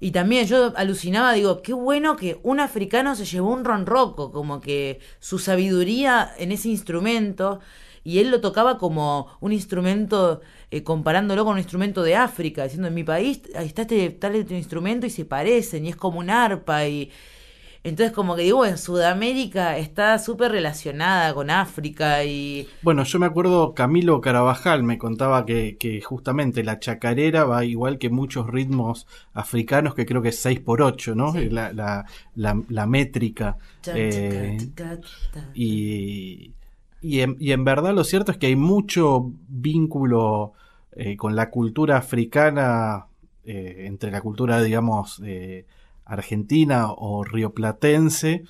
[0.00, 4.60] y también yo alucinaba, digo, qué bueno que un africano se llevó un ronroco, como
[4.60, 7.60] que su sabiduría en ese instrumento.
[8.04, 10.40] Y él lo tocaba como un instrumento,
[10.72, 14.34] eh, comparándolo con un instrumento de África, diciendo, en mi país ahí está este tal
[14.34, 17.12] este instrumento y se parecen, y es como un arpa, y,
[17.84, 22.68] entonces, como que digo, en Sudamérica está súper relacionada con África y...
[22.82, 27.98] Bueno, yo me acuerdo, Camilo Carabajal me contaba que, que justamente la chacarera va igual
[27.98, 31.34] que muchos ritmos africanos, que creo que es 6 por 8 ¿no?
[31.34, 32.06] La, la,
[32.68, 33.56] la, métrica.
[33.86, 34.58] Eh,
[35.54, 36.52] y,
[37.00, 40.52] y, en, y en verdad lo cierto es que hay mucho vínculo
[40.92, 43.06] eh, con la cultura africana,
[43.44, 45.20] eh, entre la cultura, digamos,
[46.04, 48.44] argentina o rioplatense,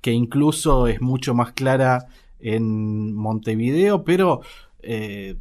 [0.00, 2.06] que incluso es mucho más clara
[2.40, 4.42] en Montevideo, pero
[4.82, 5.36] eh,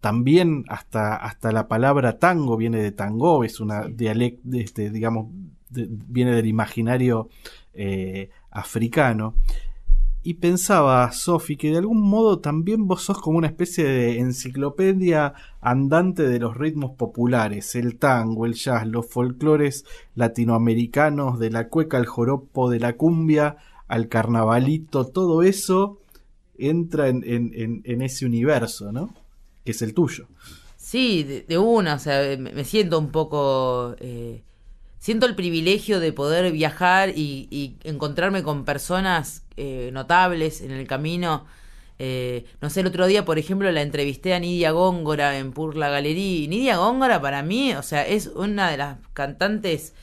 [0.00, 5.28] también hasta, hasta la palabra tango viene de tango, es una dialecto, este, digamos,
[5.70, 7.28] viene del imaginario
[7.72, 9.34] eh, africano.
[10.26, 15.34] Y pensaba, Sofi, que de algún modo también vos sos como una especie de enciclopedia
[15.60, 19.84] andante de los ritmos populares, el tango, el jazz, los folclores
[20.14, 25.98] latinoamericanos, de la cueca al joropo, de la cumbia al carnavalito, todo eso
[26.56, 29.12] entra en, en, ese universo, ¿no?
[29.62, 30.28] Que es el tuyo.
[30.78, 33.94] Sí, de, una, o sea, me, siento un poco...
[33.98, 34.42] Eh
[35.04, 41.46] siento el privilegio de poder viajar y, encontrarme con personas eh, notables en el camino.
[41.98, 45.88] Eh, no sé, el otro día, por ejemplo, la entrevisté a Nidia Góngora en Purla
[45.90, 46.48] Galería.
[46.48, 49.94] Nidia Góngora para mí, o sea, es una de las cantantes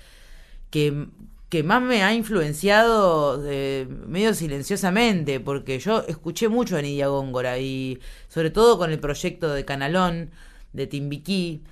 [0.70, 1.08] que,
[1.50, 7.60] que más me ha influenciado eh, medio silenciosamente, porque yo escuché mucho a Nidia Góngora
[7.60, 10.32] y sobre todo con el proyecto de Canalón,
[10.74, 11.64] de Timbiquí.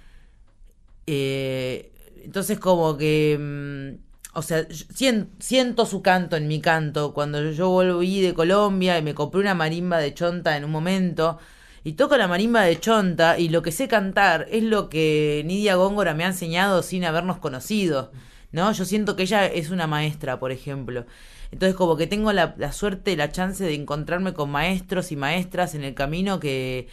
[1.07, 3.99] Entonces como que...
[4.39, 7.13] O sea, siento, su canto en mi canto.
[7.13, 11.39] Cuando yo volví de Colombia y me compré una marimba de chonta en un momento,
[11.83, 15.75] y toco la marimba de chonta, y lo que sé cantar es lo que Nidia
[15.75, 18.13] Góngora me ha enseñado sin habernos conocido.
[18.53, 18.71] ¿No?
[18.71, 21.05] Yo siento que ella es una maestra, por ejemplo.
[21.51, 25.75] Entonces, como que tengo la, la suerte, la chance de encontrarme con maestros y maestras
[25.75, 26.87] en el camino que,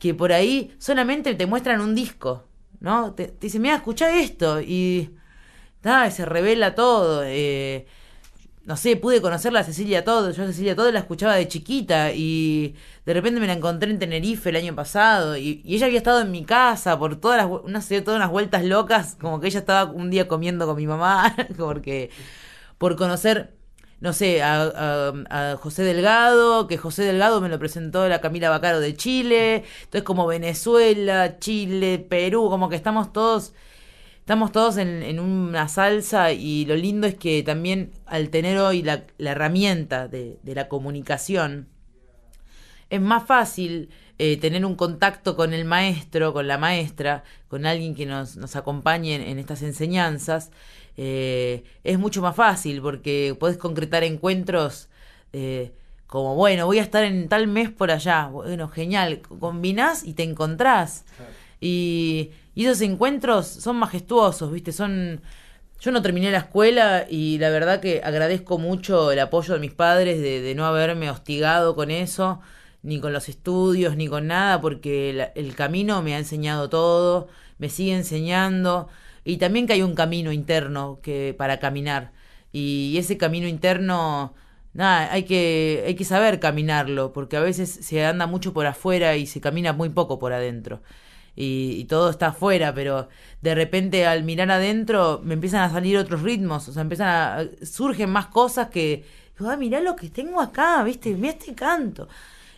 [0.00, 2.44] que por ahí solamente te muestran un disco.
[2.80, 3.14] ¿no?
[3.14, 5.10] Te, te dice, mira, escucha esto y,
[5.82, 7.22] se revela todo.
[7.24, 7.86] Eh,
[8.64, 10.30] no sé, pude conocerla a Cecilia Todo.
[10.30, 12.76] Yo a Cecilia Todo la escuchaba de chiquita y
[13.06, 16.30] de repente me la encontré en Tenerife el año pasado y, ella había estado en
[16.30, 20.10] mi casa por todas las, sé, todas unas vueltas locas, como que ella estaba un
[20.10, 22.10] día comiendo con mi mamá, porque
[22.78, 23.54] por conocer
[24.00, 28.94] no sé, a, José Delgado, que José Delgado me lo presentó la Camila Bacaro de
[28.96, 33.52] Chile, entonces como Venezuela, Chile, Perú, como que estamos todos
[34.20, 39.04] estamos todos en, una salsa y lo lindo es que también al tener hoy la,
[39.18, 41.68] herramienta de, la comunicación,
[42.90, 47.94] es más fácil eh, tener un contacto con el maestro, con la maestra, con alguien
[47.94, 50.50] que nos, nos acompañe en, estas enseñanzas.
[50.96, 54.88] Eh, es mucho más fácil porque puedes concretar encuentros
[55.32, 55.72] eh,
[56.06, 58.26] como, bueno, voy a estar en tal mes por allá.
[58.26, 61.04] Bueno, genial, combinás y te encontrás.
[61.60, 64.72] Y, esos encuentros son majestuosos, ¿viste?
[64.72, 65.20] Son...
[65.80, 69.72] Yo no terminé la escuela y la verdad que agradezco mucho el apoyo de mis
[69.72, 72.40] padres de, no haberme hostigado con eso,
[72.82, 77.28] ni con los estudios, ni con nada, porque el, camino me ha enseñado todo,
[77.58, 78.88] me sigue enseñando,
[79.24, 82.12] y también que hay un camino interno que para caminar.
[82.52, 84.34] Y ese camino interno,
[84.74, 89.16] nada, hay que, hay que saber caminarlo, porque a veces se anda mucho por afuera
[89.16, 90.82] y se camina muy poco por adentro
[91.36, 93.08] y, todo está afuera, pero
[93.40, 97.44] de repente al mirar adentro me empiezan a salir otros ritmos, o sea, empiezan a,
[97.64, 99.04] surgen más cosas que,
[99.38, 102.08] ah, mirá lo que tengo acá, viste, mira este canto.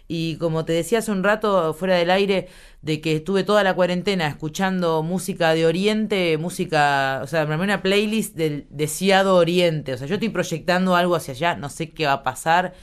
[0.09, 2.49] Y como te decía hace un rato fuera del aire,
[2.83, 7.81] de que estuve toda la cuarentena escuchando música de Oriente, música, o sea, me una
[7.83, 12.07] playlist del deseado Oriente, o sea, yo estoy proyectando algo hacia allá, no sé qué
[12.07, 12.75] va a pasar,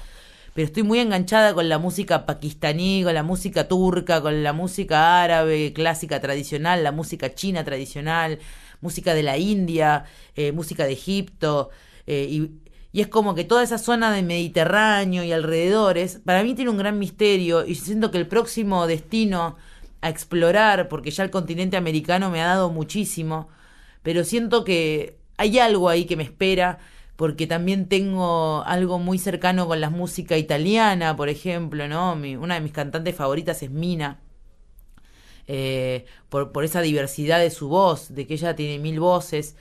[0.53, 5.23] pero estoy muy enganchada con la música pakistaní, con la música turca, con la música
[5.23, 8.39] árabe, clásica tradicional, la música china tradicional,
[8.81, 11.69] música de la India, eh, música de Egipto,
[12.07, 12.51] eh, y,
[12.91, 16.77] y, es como que toda esa zona de Mediterráneo y alrededores, para mí tiene un
[16.77, 19.57] gran misterio, y siento que el próximo destino
[20.01, 23.49] a explorar, porque ya el continente americano me ha dado muchísimo,
[24.01, 26.79] pero siento que hay algo ahí que me espera,
[27.20, 32.13] porque también tengo algo muy cercano con la música italiana, por ejemplo, ¿no?
[32.13, 34.22] una de mis cantantes favoritas es Mina.
[35.45, 39.57] Eh, por, esa diversidad de su voz, de que ella tiene mil voces,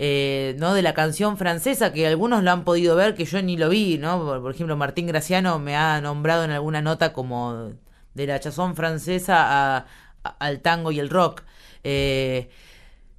[0.00, 0.74] eh, ¿no?
[0.74, 3.98] De la canción francesa, que algunos lo han podido ver, que yo ni lo vi,
[3.98, 4.40] ¿no?
[4.42, 7.70] Por, ejemplo, Martín Graciano me ha nombrado en alguna nota como
[8.14, 9.86] de la chazón francesa
[10.40, 11.44] al tango y el rock.
[11.84, 12.50] Eh,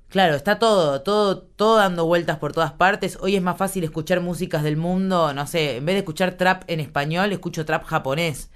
[0.09, 3.17] Claro, está todo, todo, todo dando vueltas por todas partes.
[3.21, 6.63] Hoy es más fácil escuchar músicas del mundo, no sé, en vez de escuchar trap
[6.67, 8.49] en español, escucho trap japonés.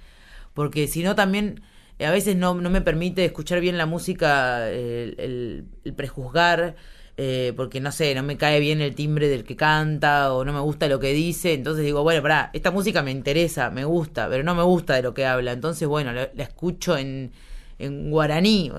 [0.54, 1.62] Porque si no también
[2.00, 6.76] a veces no, no, me permite escuchar bien la música, el, prejuzgar,
[7.18, 10.52] eh, porque no sé, no me cae bien el timbre del que canta o no
[10.54, 11.54] me gusta lo que dice.
[11.54, 15.02] Entonces digo, bueno, pará, esta música me interesa, me gusta, pero no me gusta de
[15.02, 15.52] lo que habla.
[15.52, 17.32] Entonces, bueno, la, la escucho en,
[17.78, 18.70] en guaraní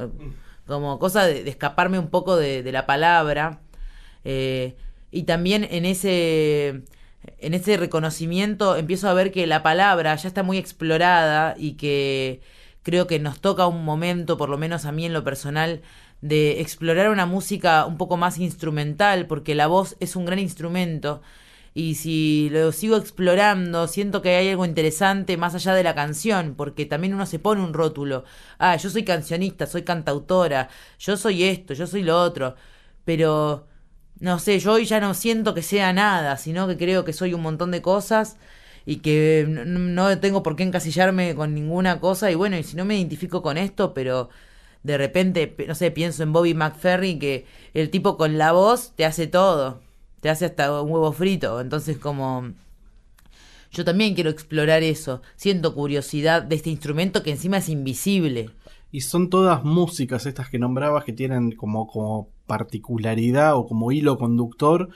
[0.68, 3.61] como cosa de, escaparme un poco de, la palabra.
[4.24, 4.76] Eh,
[5.11, 6.84] y también en ese,
[7.39, 12.41] en ese reconocimiento empiezo a ver que la palabra ya está muy explorada y que
[12.84, 15.82] creo que nos toca un momento, por lo menos a mí en lo personal,
[16.22, 21.22] de explorar una música un poco más instrumental, porque la voz es un gran instrumento
[21.74, 26.53] y si lo sigo explorando, siento que hay algo interesante más allá de la canción,
[26.55, 28.26] porque también uno se pone un rótulo.
[28.59, 30.69] Ah, yo soy cancionista, soy cantautora,
[30.99, 32.55] yo soy esto, yo soy lo otro.
[33.05, 33.67] Pero,
[34.19, 37.34] no sé, yo hoy ya no siento que sea nada, sino que creo que soy
[37.34, 38.38] un montón de cosas
[38.86, 42.32] y que no tengo por qué encasillarme con ninguna cosa.
[42.32, 44.30] Y bueno, y si no me identifico con esto, pero
[44.84, 49.05] de repente, no sé, pienso en Bobby McFerrin, que el tipo con la voz te
[49.05, 49.82] hace todo
[50.24, 51.59] te hace hasta un huevo frito.
[51.59, 52.53] Entonces como
[53.71, 55.21] yo también quiero explorar eso.
[55.36, 58.51] Siento curiosidad de este instrumento que encima es invisible.
[58.89, 64.17] Y son todas músicas estas que nombrabas que tienen como, como particularidad o como hilo
[64.17, 64.89] conductor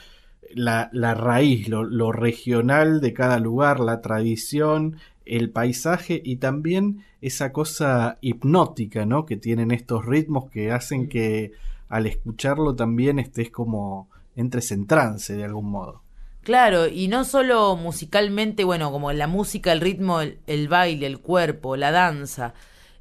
[0.55, 7.03] la, la raíz, lo, lo, regional de cada lugar, la tradición, el paisaje y también
[7.19, 9.25] esa cosa hipnótica, ¿no?
[9.25, 11.51] Que tienen estos ritmos que hacen que
[11.89, 14.07] al escucharlo también estés como
[14.37, 16.03] entres en trance de algún modo.
[16.47, 21.75] Claro, y no solo musicalmente, bueno, como la música, el ritmo, el, baile, el cuerpo,
[21.75, 22.53] la danza,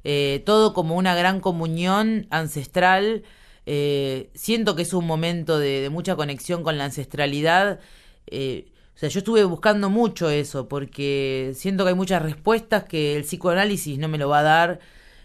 [0.03, 3.23] eh, todo como una gran comunión ancestral.
[3.65, 7.79] Eh, siento que es un momento de, mucha conexión con la ancestralidad.
[8.25, 13.15] Eh, o sea, yo estuve buscando mucho eso, porque siento que hay muchas respuestas que
[13.15, 14.79] el psicoanálisis no me lo va a dar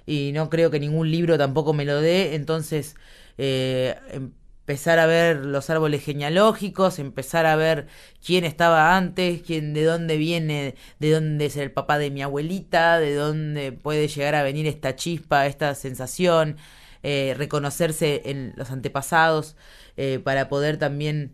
[0.06, 2.36] y no creo que ningún libro tampoco me lo dé.
[2.36, 2.94] Entonces,
[3.36, 4.30] em,
[4.62, 7.88] empezar a ver los árboles genealógicos, empezar a ver
[8.24, 13.00] quién estaba antes, quién, de dónde viene, de dónde es el papá de mi abuelita,
[13.00, 16.58] de dónde puede llegar a venir esta chispa, esta sensación,
[17.02, 19.56] eh, reconocerse en los antepasados
[19.96, 21.32] eh, para poder también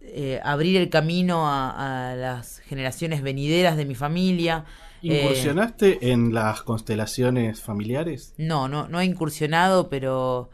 [0.00, 4.64] eh, abrir el camino a, a, las generaciones venideras de mi familia.
[5.02, 8.34] ¿Incursionaste en las constelaciones familiares?
[8.38, 10.50] No, no, no he incursionado, pero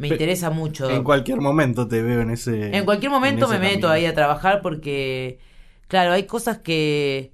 [0.00, 0.88] me interesa mucho.
[0.88, 2.74] En cualquier momento te veo en ese.
[2.74, 5.38] En cualquier momento me meto ahí a trabajar porque,
[5.88, 7.32] claro, hay cosas que,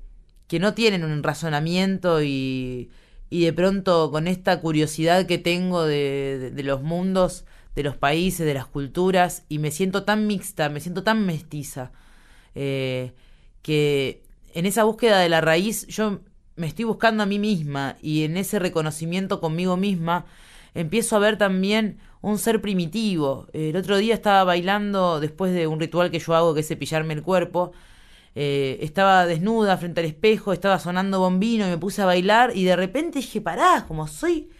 [0.48, 2.90] que no tienen un razonamiento y,
[3.30, 7.44] y de pronto con esta curiosidad que tengo de, de, los mundos,
[7.76, 11.92] de los países, de las culturas, y me siento tan mixta, me siento tan mestiza,
[12.56, 13.12] eh,
[13.62, 16.18] que en esa búsqueda de la raíz yo
[16.56, 20.26] me estoy buscando a mí misma y en ese reconocimiento conmigo misma
[20.74, 21.98] empiezo a ver también
[22.30, 23.46] un ser primitivo.
[23.52, 27.14] El otro día estaba bailando después de un ritual que yo hago que es cepillarme
[27.14, 27.70] el cuerpo.
[28.34, 32.64] Eh, estaba desnuda frente al espejo, estaba sonando bombino y me puse a bailar y
[32.64, 34.50] de repente dije, pará, como soy,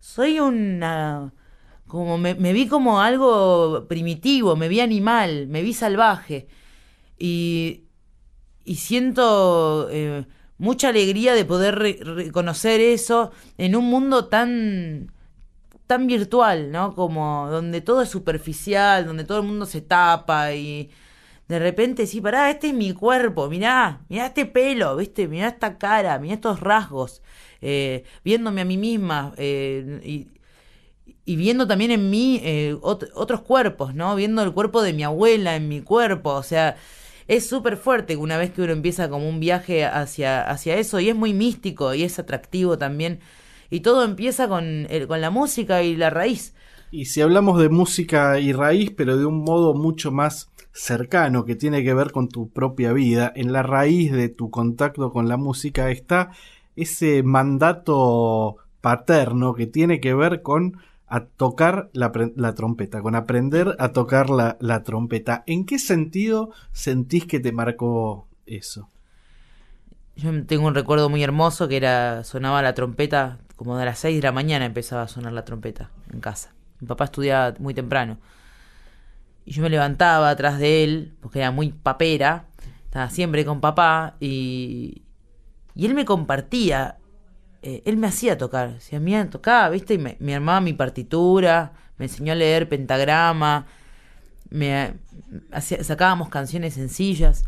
[0.00, 1.34] soy una...
[1.86, 6.48] como me, vi como algo primitivo, me vi animal, me vi salvaje
[7.18, 7.84] y,
[8.64, 9.88] y siento...
[9.90, 10.24] Eh,
[10.56, 15.12] mucha alegría de poder reconocer eso en un mundo tan
[15.86, 16.94] tan virtual, ¿no?
[16.94, 20.90] Como donde todo es superficial, donde todo el mundo se tapa y
[21.48, 25.28] de repente sí, pará, este es mi cuerpo, mirá, mirá este pelo, ¿viste?
[25.28, 27.22] Mirá esta cara, mirá estos rasgos,
[27.60, 30.00] eh, viéndome a mí misma eh,
[31.26, 34.14] y, viendo también en mí eh, otros cuerpos, ¿no?
[34.16, 36.76] Viendo el cuerpo de mi abuela en mi cuerpo, o sea,
[37.28, 41.08] es súper fuerte una vez que uno empieza como un viaje hacia, hacia eso y
[41.08, 43.20] es muy místico y es atractivo también.
[43.74, 46.54] Y todo empieza con, con la música y la raíz.
[46.92, 51.56] Y si hablamos de música y raíz, pero de un modo mucho más cercano que
[51.56, 55.36] tiene que ver con tu propia vida, en la raíz de tu contacto con la
[55.36, 56.30] música está
[56.76, 62.12] ese mandato paterno que tiene que ver con a tocar la,
[62.54, 65.42] trompeta, con aprender a tocar la, trompeta.
[65.46, 68.88] ¿En qué sentido sentís que te marcó eso?
[70.16, 74.16] Yo tengo un recuerdo muy hermoso que era, sonaba la trompeta, como de las 6
[74.16, 76.52] de la mañana empezaba a sonar la trompeta en casa.
[76.80, 78.18] Mi papá estudiaba muy temprano.
[79.44, 82.46] Y yo me levantaba atrás de él, porque era muy papera,
[82.84, 85.02] estaba siempre con papá, y,
[85.74, 86.98] y él me compartía
[87.66, 89.94] eh, él me hacía tocar, si a mí me tocaba, ¿viste?
[89.94, 93.66] Y me, armaba mi partitura, me enseñó a leer pentagrama,
[94.50, 94.96] me
[95.80, 97.44] sacábamos canciones sencillas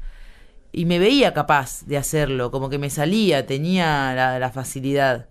[0.72, 5.28] y me veía capaz de hacerlo, como que me salía, tenía la, facilidad.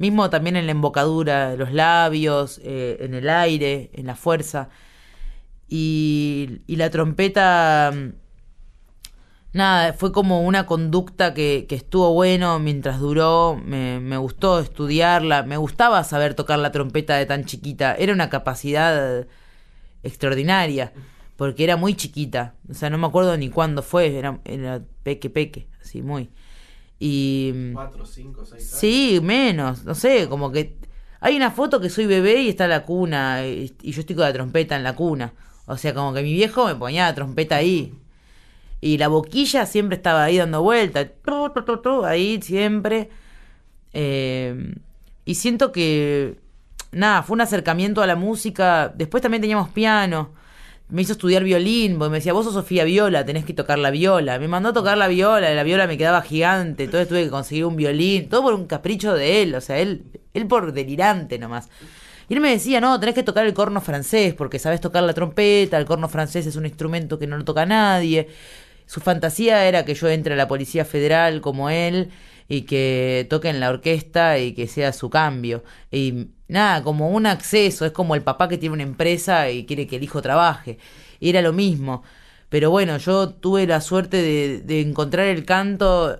[0.00, 4.70] Mismo también en la embocadura los labios, eh, en el aire, en la fuerza.
[5.68, 7.92] Y, y la trompeta
[9.52, 15.42] nada, fue como una conducta que, que estuvo bueno mientras duró, me, me, gustó estudiarla,
[15.42, 19.26] me gustaba saber tocar la trompeta de tan chiquita, era una capacidad
[20.02, 20.94] extraordinaria,
[21.36, 25.28] porque era muy chiquita, o sea, no me acuerdo ni cuándo fue, era, era peque
[25.28, 26.30] peque, así muy.
[27.00, 27.72] Y...
[27.72, 30.76] ¿Cuatro, cinco, seis Sí, menos, no sé, como que...
[31.20, 34.24] Hay una foto que soy bebé y está la cuna, y, y yo estoy con
[34.24, 35.32] la trompeta en la cuna.
[35.66, 37.94] O sea, como que mi viejo me ponía la trompeta ahí.
[38.80, 41.08] Y la boquilla siempre estaba ahí dando vueltas,
[42.04, 43.10] ahí siempre.
[43.92, 44.74] Eh,
[45.24, 46.38] y siento que,
[46.92, 48.92] nada, fue un acercamiento a la música.
[48.94, 50.30] Después también teníamos piano.
[50.90, 53.90] Me hizo estudiar violín, porque me decía, vos sos Sofía Viola, tenés que tocar la
[53.90, 54.38] viola.
[54.38, 57.64] Me mandó a tocar la viola, la viola me quedaba gigante, entonces tuve que conseguir
[57.64, 60.02] un violín, todo por un capricho de él, o sea, él,
[60.34, 61.68] él por delirante nomás.
[62.28, 65.14] Y él me decía, no, tenés que tocar el corno francés, porque sabes tocar la
[65.14, 68.28] trompeta, el corno francés es un instrumento que no lo toca nadie.
[68.86, 72.10] Su fantasía era que yo entre a la Policía Federal como él
[72.50, 75.62] y que toque en la orquesta y que sea su cambio.
[75.92, 79.86] Y nada, como un acceso, es como el papá que tiene una empresa y quiere
[79.86, 80.76] que el hijo trabaje.
[81.20, 82.02] Y era lo mismo.
[82.48, 86.18] Pero bueno, yo tuve la suerte de, de encontrar el canto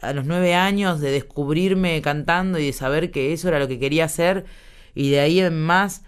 [0.00, 3.78] a los nueve años, de descubrirme cantando y de saber que eso era lo que
[3.78, 4.46] quería hacer.
[4.92, 6.02] Y de ahí en más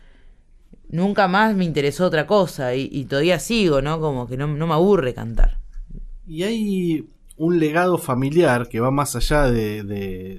[0.88, 4.01] nunca más me interesó otra cosa y, todavía sigo, ¿no?
[4.01, 5.59] Como que no, no, me aburre cantar.
[6.26, 7.07] Y hay
[7.37, 9.82] un legado familiar que va más allá de,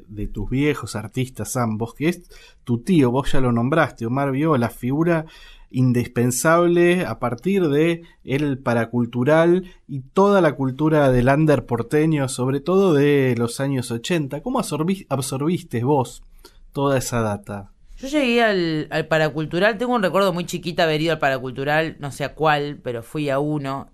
[0.08, 2.30] de, tus viejos artistas ambos, que es
[2.64, 5.26] tu tío, vos ya lo nombraste, Omar la figura
[5.70, 12.94] indispensable a partir de el paracultural y toda la cultura del under porteño, sobre todo
[12.94, 14.42] de los años 80.
[14.42, 16.24] ¿Cómo absorbiste vos
[16.72, 17.72] toda esa data?
[17.98, 22.12] Yo llegué al, al, paracultural, tengo un recuerdo muy chiquita haber ido al paracultural, no
[22.12, 23.90] sé a cuál, pero fui a uno,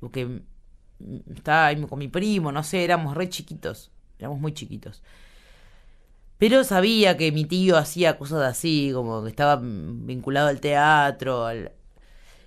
[0.00, 0.42] porque
[1.34, 5.02] estaba con mi primo, no sé, éramos re chiquitos, éramos muy chiquitos.
[6.38, 11.46] Pero sabía que mi tío hacía cosas así, como que estaba vinculado al teatro.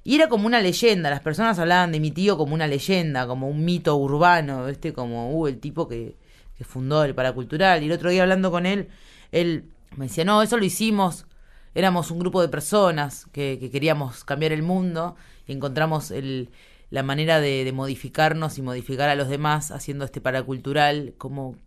[0.04, 3.50] Y era como una leyenda, las personas hablaban de mi tío como una leyenda, como
[3.50, 6.16] un mito urbano, este como uh, el tipo que,
[6.58, 7.84] que fundó el paracultural.
[7.84, 8.90] Y el otro día hablando con él,
[9.32, 11.28] él me decía, no, eso lo hicimos
[11.78, 16.50] éramos un grupo de personas que, queríamos cambiar el mundo y encontramos el,
[16.90, 21.58] la manera de, modificarnos y modificar a los demás haciendo este paracultural, cómo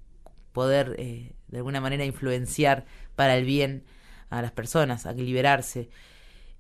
[0.53, 3.85] poder eh, de alguna manera influenciar para el bien
[4.31, 5.91] a las personas, a liberarse.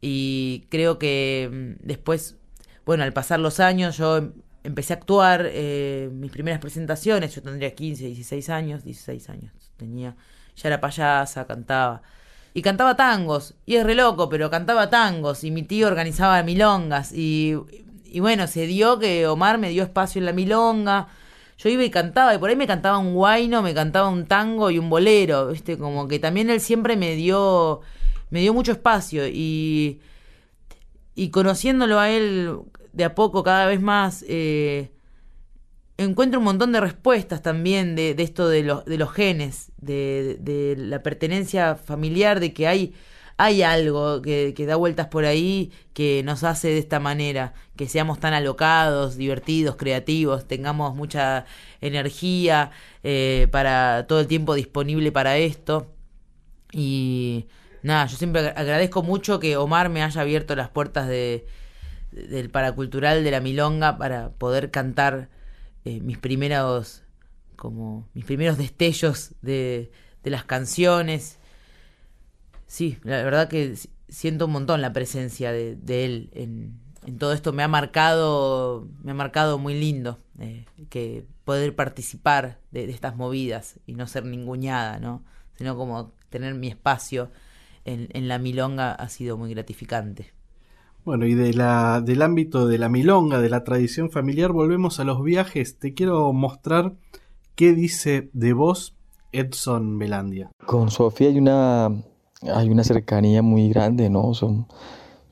[0.01, 2.37] Y creo que mm, después,
[2.85, 4.33] bueno, al pasar los años yo
[4.63, 10.17] empecé a actuar, eh, mis primeras presentaciones, yo tendría 15, 16 años, 16 años tenía,
[10.57, 12.03] ya era payasa, cantaba
[12.53, 13.55] y cantaba tangos.
[13.67, 15.45] Y es re loco, pero cantaba tangos.
[15.45, 17.13] Y mi tío organizaba milongas.
[17.13, 17.57] Y,
[18.13, 21.09] y bueno, se dio que Omar me dio espacio en la milonga.
[21.59, 24.71] Yo iba y cantaba, y por ahí me cantaba un guaino, me cantaba un tango
[24.71, 25.77] y un bolero, ¿viste?
[25.77, 27.81] Como que también él siempre me dio,
[28.31, 29.27] me dio mucho espacio.
[29.29, 30.01] Y,
[31.15, 32.59] y conociéndolo a él
[32.93, 34.91] de a poco, cada vez más, eh,
[35.99, 40.39] encuentro un montón de respuestas también de, de esto de los, de los genes, de,
[40.41, 42.95] de, la pertenencia familiar, de que hay,
[43.43, 48.21] hay algo que, da vueltas por ahí que nos hace de esta manera, que seamos
[48.21, 51.47] tan alocados, divertidos, creativos, tengamos mucha
[51.81, 52.71] energía
[53.03, 55.91] eh, para todo el tiempo disponible para esto.
[56.71, 57.47] Y
[57.83, 61.47] nada, yo siempre agradezco mucho que Omar me haya abierto las puertas de,
[62.13, 65.31] del paracultural de la milonga para poder cantar
[65.87, 67.05] eh, mis primeros
[67.57, 69.91] como mis primeros destellos de,
[70.23, 71.40] de las canciones.
[72.71, 73.75] Sí, la verdad que
[74.09, 77.53] siento un montón la presencia de, de él en, en, todo esto.
[77.53, 83.17] Me ha marcado, me ha marcado muy lindo eh, que poder participar de, de, estas
[83.17, 85.25] movidas y no ser ninguñada, ¿no?
[85.59, 87.33] Sino como tener mi espacio
[87.85, 90.33] en, en la milonga ha sido muy gratificante.
[91.05, 95.05] Bueno, y de la, del ámbito de la milonga, de la tradición familiar, volvemos a
[95.05, 95.77] los viajes.
[95.81, 96.95] Te quiero mostrar
[97.57, 98.95] qué dice de vos
[99.33, 100.53] Edson Melandia.
[100.67, 101.91] Con Sofía hay una,
[102.43, 104.33] hay una cercanía muy grande, ¿no?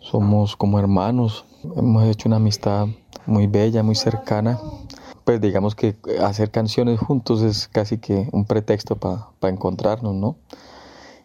[0.00, 1.46] somos como hermanos.
[1.76, 2.86] Hemos hecho una amistad
[3.26, 4.59] muy bella, muy cercana.
[5.24, 10.36] Pues digamos que hacer canciones juntos es casi que un pretexto para encontrarnos, ¿no?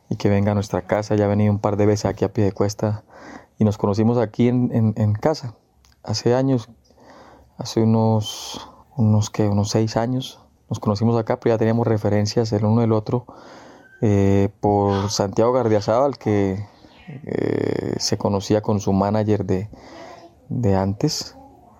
[0.09, 1.15] Y que venga a nuestra casa.
[1.15, 3.03] Ya ha venido un par de veces aquí a pie de cuesta
[3.57, 5.55] y nos conocimos aquí en, en, casa.
[6.03, 6.69] Hace años,
[7.57, 12.65] hace unos, unos, que unos seis años, nos conocimos acá, pero ya teníamos referencias el
[12.65, 13.25] uno del otro
[14.05, 16.63] eh, por Santiago Gardiazabal, que
[17.07, 19.69] eh, se conocía con su manager de,
[20.49, 21.35] de antes,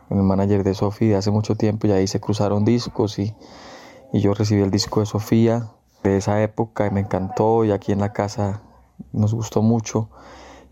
[0.09, 3.35] el manager de Sofía de hace mucho tiempo, y ahí se cruzaron discos y,
[4.13, 5.69] y yo recibí el disco de Sofía
[6.03, 8.61] de esa época y me encantó y aquí en la casa
[9.11, 10.09] nos gustó mucho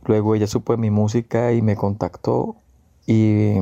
[0.05, 2.55] Luego ella supo de mi música y me contactó
[3.05, 3.55] y,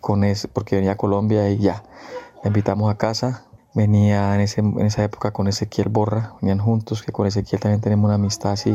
[0.00, 1.82] con ese, porque venía a Colombia y ya,
[2.42, 3.45] la invitamos a casa.
[3.76, 7.82] Venía en, ese, en esa época con Ezequiel Borra, venían juntos, que con Ezequiel también
[7.82, 8.74] tenemos una amistad así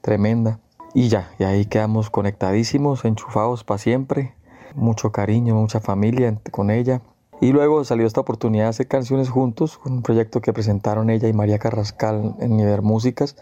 [0.00, 0.58] tremenda.
[0.92, 4.34] Y ya, y ahí quedamos conectadísimos, enchufados para siempre.
[4.74, 7.00] Mucho cariño, mucha familia con ella.
[7.40, 11.32] Y luego salió esta oportunidad de hacer canciones juntos, un proyecto que presentaron ella y
[11.32, 13.36] María Carrascal en Nivel Músicas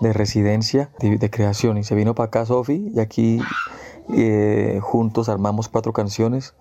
[0.00, 1.78] de residencia, de, creación.
[1.78, 3.40] Y se vino para acá Sofi y aquí
[4.12, 6.54] eh, juntos armamos cuatro canciones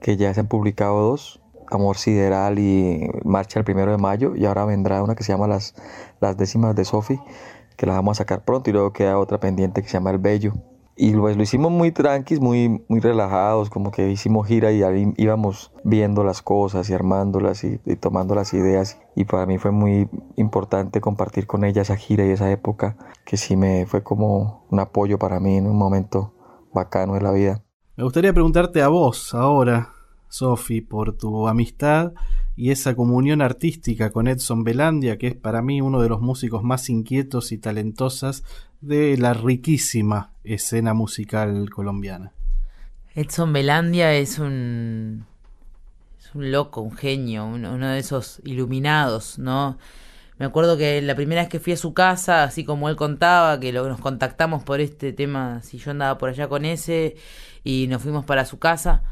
[0.00, 1.40] que ya se han publicado dos.
[1.70, 5.46] Amor Sideral y Marcha el primero de mayo y ahora vendrá una que se llama
[5.46, 5.74] Las,
[6.20, 7.18] las décimas de Sofi
[7.76, 10.18] que la vamos a sacar pronto y luego queda otra pendiente que se llama El
[10.18, 10.54] Bello
[11.00, 15.14] y pues lo hicimos muy tranquis, muy, muy relajados, como que hicimos gira y ahí
[15.16, 19.00] íbamos viendo las cosas y armándolas y, y, tomando las ideas.
[19.14, 23.36] Y para mí fue muy importante compartir con ella esa gira y esa época, que
[23.36, 26.34] sí me fue como un apoyo para mí en un momento
[26.74, 27.62] bacano de la vida.
[27.94, 29.92] Me gustaría preguntarte a vos ahora,
[30.28, 32.12] Sofi, por tu amistad
[32.56, 36.62] y esa comunión artística con Edson Belandia, que es para mí uno de los músicos
[36.64, 38.44] más inquietos y talentosas
[38.80, 42.32] de la riquísima escena musical colombiana.
[43.14, 45.24] Edson Belandia es un,
[46.34, 49.78] loco, un genio, uno de esos iluminados, ¿no?
[50.38, 53.58] Me acuerdo que la primera vez que fui a su casa, así como él contaba,
[53.58, 57.16] que nos contactamos por este tema, si yo andaba por allá con ese,
[57.64, 59.02] y nos fuimos para su casa,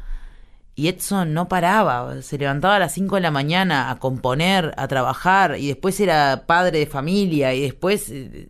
[0.77, 4.87] y Edson no paraba, se levantaba a las 5 de la mañana a componer, a
[4.87, 8.47] trabajar, y después era padre de familia, y después, eh,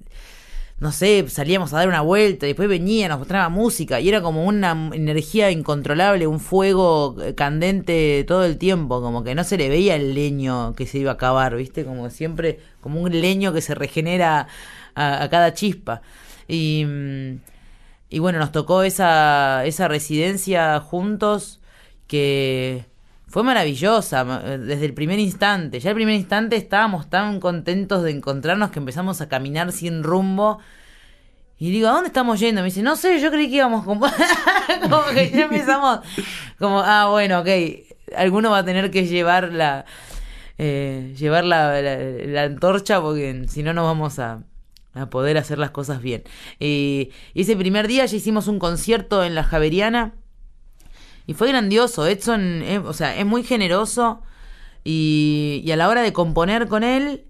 [0.79, 4.21] no sé, salíamos a dar una vuelta, y después venía, nos mostraba música, y era
[4.21, 9.69] como una energía incontrolable, un fuego candente todo el tiempo, como que no se le
[9.69, 11.85] veía el leño que se iba a acabar, ¿viste?
[11.85, 14.49] Como siempre, como un leño que se regenera
[14.95, 16.01] a, a cada chispa.
[16.49, 17.39] Y, mm,
[18.09, 21.56] y bueno, nos tocó esa, esa residencia juntos
[22.07, 22.85] que
[23.27, 24.23] fue maravillosa
[24.57, 25.79] desde el primer instante.
[25.79, 30.59] Ya el primer instante estábamos tan contentos de encontrarnos que empezamos a caminar sin rumbo
[31.59, 32.61] Y digo, ¿a dónde estamos yendo?
[32.61, 34.07] Me dice, no sé, yo creí que íbamos como,
[34.89, 35.99] como que ya empezamos,
[36.57, 37.47] como, ah, bueno, ok,
[38.15, 39.85] alguno va a tener que llevar la,
[40.57, 44.43] eh, llevar la, la, antorcha porque si no, no vamos a,
[44.93, 46.23] a, poder hacer las cosas bien.
[46.59, 50.13] Y, ese primer día ya hicimos un concierto en la Javeriana
[51.27, 52.07] y fue grandioso.
[52.07, 54.23] Edson, o sea, es muy generoso
[54.83, 57.25] y, a la hora de componer con él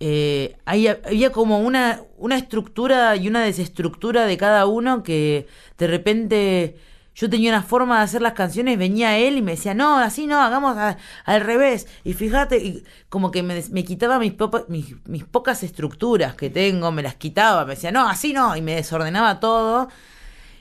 [0.00, 5.46] eh, había, como una, una estructura y una desestructura de cada uno que
[5.78, 6.76] de repente
[7.14, 10.26] yo tenía una forma de hacer las canciones, venía él y me decía, no, así
[10.26, 10.76] no, hagamos
[11.24, 11.86] al revés.
[12.02, 14.34] Y fíjate, y como que me, me quitaba mis,
[15.06, 18.74] mis, pocas estructuras que tengo, me las quitaba, me decía, no, así no, y me
[18.74, 19.88] desordenaba todo.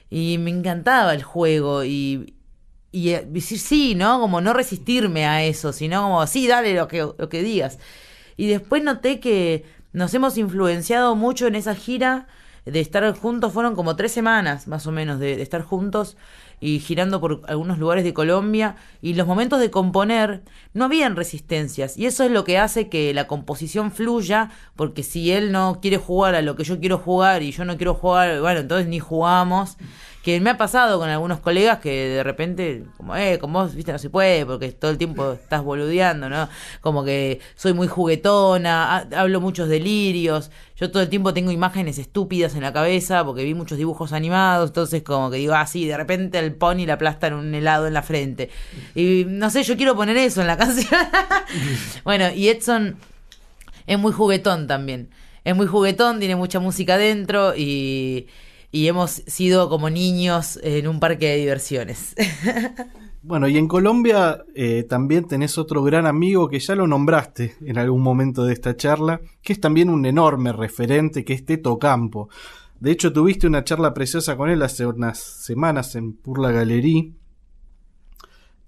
[0.10, 2.36] Y me encantaba el juego y,
[2.92, 4.20] y eh, decir sí, ¿no?
[4.20, 7.80] Como no resistirme a eso, sino como, sí, dale lo que, lo que digas.
[8.38, 12.28] Y después noté que nos hemos influenciado mucho en esa gira
[12.66, 16.18] de estar juntos, fueron como tres semanas más o menos de, estar juntos
[16.62, 20.44] y girando por algunos lugares de Colombia y los momentos de componer
[20.74, 25.32] no habían resistencias y eso es lo que hace que la composición fluya porque si
[25.32, 28.42] él no quiere jugar a lo que yo quiero jugar y yo no quiero jugar,
[28.42, 29.78] bueno, entonces ni jugamos
[30.30, 33.92] que me ha pasado con algunos colegas que de repente, como, eh, con vos, viste,
[33.92, 36.50] no se puede, porque todo el tiempo estás boludeando, ¿no?
[36.82, 42.56] Como que soy muy juguetona, hablo muchos delirios, yo todo el tiempo tengo imágenes estúpidas
[42.56, 45.98] en la cabeza, porque vi muchos dibujos animados, entonces como que digo, ah, sí, de
[45.98, 48.50] repente el pony le aplastan un helado en la frente.
[48.96, 51.02] Y no sé, yo quiero poner eso en la canción.
[52.04, 52.98] bueno, y Edson
[53.88, 55.10] es muy juguetón también.
[55.44, 58.28] Es muy juguetón, tiene mucha música dentro y
[58.72, 62.16] y hemos sido como niños en un parque de diversiones.
[63.22, 67.78] Bueno, y en Colombia eh, también tenés otro gran amigo que ya lo nombraste en
[67.78, 72.30] algún momento de esta charla, que es también un enorme referente, que es Teto Campo.
[72.80, 77.12] De hecho, tuviste una charla preciosa con él hace unas semanas en Purla Galería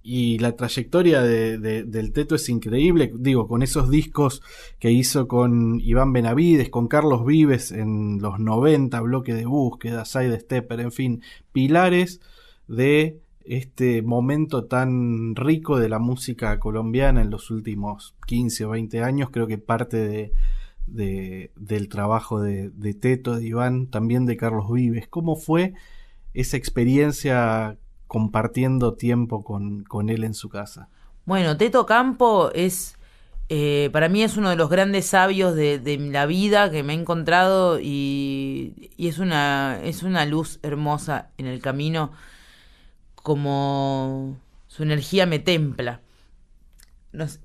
[0.04, 4.42] y la trayectoria de, del Teto es increíble, digo, con esos discos
[4.80, 10.40] que hizo con Iván Benavides, con Carlos Vives en los 90, bloque de búsqueda, side
[10.40, 11.22] stepper, en fin,
[11.52, 12.20] pilares
[12.68, 19.04] de este momento tan rico de la música colombiana en los últimos 15 o 20
[19.04, 20.32] años, creo que parte
[20.88, 25.08] de, del trabajo de, de Teto, de Iván, también de Carlos Vives.
[25.08, 25.74] ¿Cómo fue
[26.34, 27.78] esa experiencia
[28.12, 30.90] compartiendo tiempo con, él en su casa.
[31.24, 32.98] Bueno, Teto Campo es,
[33.48, 36.98] eh, para mí es uno de los grandes sabios de, la vida que me he
[36.98, 42.12] encontrado y, es, una, es una luz hermosa en el camino,
[43.16, 44.36] como
[44.68, 46.02] su energía me templa.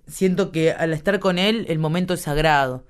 [0.08, 2.84] siento que al estar con él el momento es sagrado,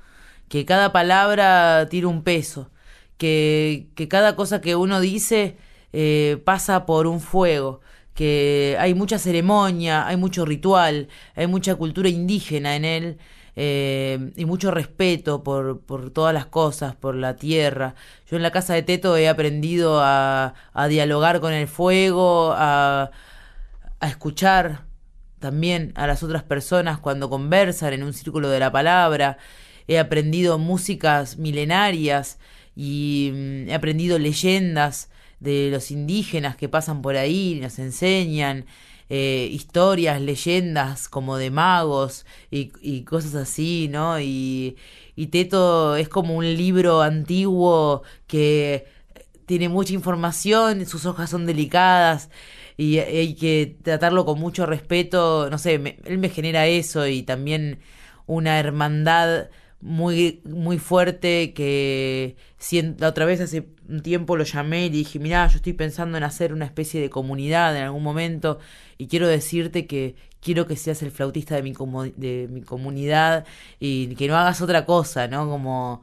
[0.48, 2.70] que cada palabra tira un peso,
[3.18, 5.58] que, que cada cosa que uno dice
[5.98, 7.80] eh, pasa por un fuego,
[8.12, 13.18] que hay mucha ceremonia, hay mucho ritual, hay mucha cultura indígena en él.
[13.58, 17.94] Eh, y mucho respeto por, por, todas las cosas, por la tierra.
[18.30, 20.52] Yo en la casa de Teto he aprendido a,
[20.90, 23.10] dialogar con el fuego, a,
[24.00, 24.82] a, escuchar
[25.38, 29.38] también a las otras personas cuando conversan en un círculo de la palabra.
[29.88, 32.38] He aprendido músicas milenarias
[32.74, 35.08] y mm, he aprendido leyendas
[35.40, 38.66] de los indígenas que pasan por ahí, nos enseñan
[39.08, 44.20] eh, historias, leyendas como de magos y, cosas así, ¿no?
[44.20, 44.76] Y,
[45.14, 48.86] y, Teto es como un libro antiguo que
[49.46, 52.30] tiene mucha información, sus hojas son delicadas
[52.76, 57.78] y hay que tratarlo con mucho respeto, no sé, él me genera eso y también
[58.26, 59.48] una hermandad
[59.80, 62.36] muy, muy fuerte que
[62.98, 66.24] la otra vez hace un tiempo lo llamé y dije, mira, yo estoy pensando en
[66.24, 68.58] hacer una especie de comunidad en algún momento
[68.98, 71.72] y quiero decirte que quiero que seas el flautista de mi,
[72.16, 73.46] de mi comunidad
[73.80, 75.48] y que no hagas otra cosa, ¿no?
[75.48, 76.02] Como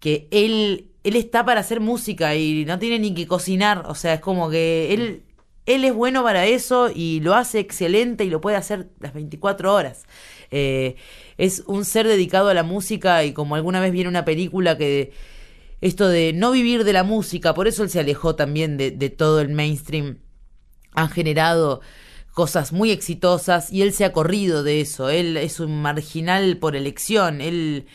[0.00, 4.14] que él, él está para hacer música y no tiene ni que cocinar, o sea,
[4.14, 5.22] es como que él,
[5.66, 9.72] él es bueno para eso y lo hace excelente y lo puede hacer las 24
[9.72, 10.04] horas.
[10.52, 10.96] Eh,
[11.38, 15.12] es un ser dedicado a la música y como alguna vez viene una película que
[15.80, 19.40] esto de no vivir de la música, por eso él se alejó también de, todo
[19.40, 20.18] el mainstream,
[20.92, 21.80] han generado
[22.34, 26.76] cosas muy exitosas y él se ha corrido de eso, él es un marginal por
[26.76, 27.86] elección, él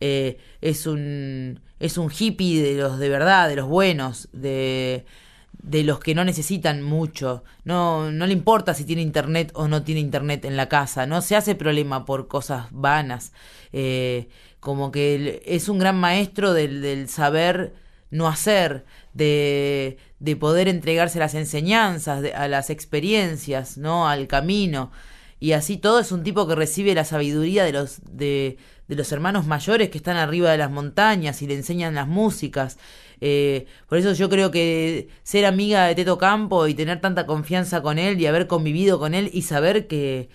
[0.00, 5.04] eh, es un es un hippie de los de verdad, de los buenos, de
[5.52, 7.44] de los que no necesitan mucho.
[7.64, 11.06] No, no le importa si tiene internet o no tiene internet en la casa.
[11.06, 13.32] No se hace problema por cosas vanas.
[13.72, 14.28] Eh,
[14.60, 17.74] como que es un gran maestro del, del saber
[18.10, 18.84] no hacer,
[19.14, 24.08] de, de poder entregarse a las enseñanzas, a las experiencias, ¿no?
[24.08, 24.92] al camino.
[25.40, 29.10] Y así todo es un tipo que recibe la sabiduría de los, de, de los
[29.10, 32.78] hermanos mayores que están arriba de las montañas y le enseñan las músicas.
[33.24, 37.80] Eh, por eso yo creo que ser amiga de Teto Campo y tener tanta confianza
[37.80, 40.28] con él y haber convivido con él y saber que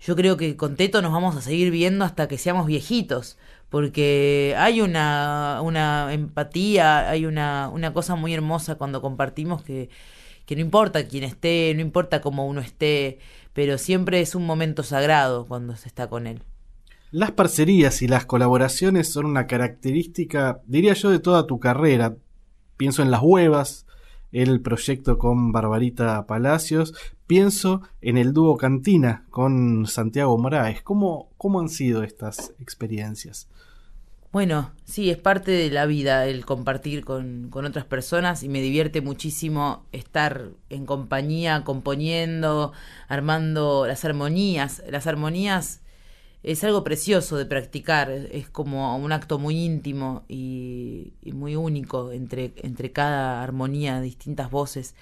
[0.00, 3.36] yo creo que con Teto nos vamos a seguir viendo hasta que seamos viejitos
[3.68, 9.90] porque hay una, una empatía, hay una, una cosa muy hermosa cuando compartimos que,
[10.46, 13.18] que no importa quién esté, no importa cómo uno esté,
[13.52, 16.42] pero siempre es un momento sagrado cuando se está con él.
[17.12, 22.16] Las parcerías y las colaboraciones son una característica, diría yo, de toda tu carrera.
[22.76, 23.86] Pienso en las huevas,
[24.32, 26.94] el proyecto con Barbarita Palacios,
[27.26, 30.82] pienso en el dúo Cantina con Santiago Moraes.
[30.82, 33.48] ¿Cómo, cómo han sido estas experiencias?
[34.32, 38.60] Bueno, sí, es parte de la vida el compartir con, con, otras personas y me
[38.60, 42.72] divierte muchísimo estar en compañía, componiendo,
[43.08, 44.82] armando las armonías.
[44.90, 45.80] Las armonías
[46.42, 52.52] es algo precioso de practicar, es como un acto muy íntimo y, muy único entre,
[52.58, 54.94] entre cada armonía, distintas voces,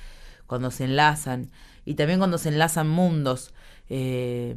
[0.46, 1.50] cuando se enlazan
[1.84, 3.52] y también cuando se enlazan mundos.
[3.88, 4.56] Eh,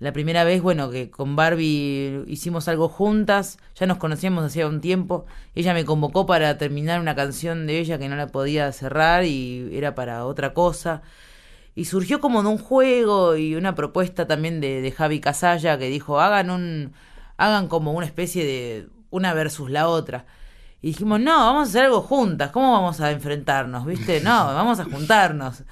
[0.00, 4.80] la primera vez, bueno, que con Barbie hicimos algo juntas, ya nos conocíamos hacía un
[4.80, 9.24] tiempo, ella me convocó para terminar una canción de ella que no la podía cerrar
[9.24, 11.02] y era para otra cosa.
[11.78, 15.88] Y surgió como de un juego y una propuesta también de, de Javi Casalla que
[15.88, 16.92] dijo, hagan un,
[17.36, 20.26] hagan como una especie de una versus la otra.
[20.82, 23.86] Y dijimos, no, vamos a hacer algo juntas, ¿cómo vamos a enfrentarnos?
[23.86, 24.20] ¿Viste?
[24.20, 25.62] No, vamos a juntarnos.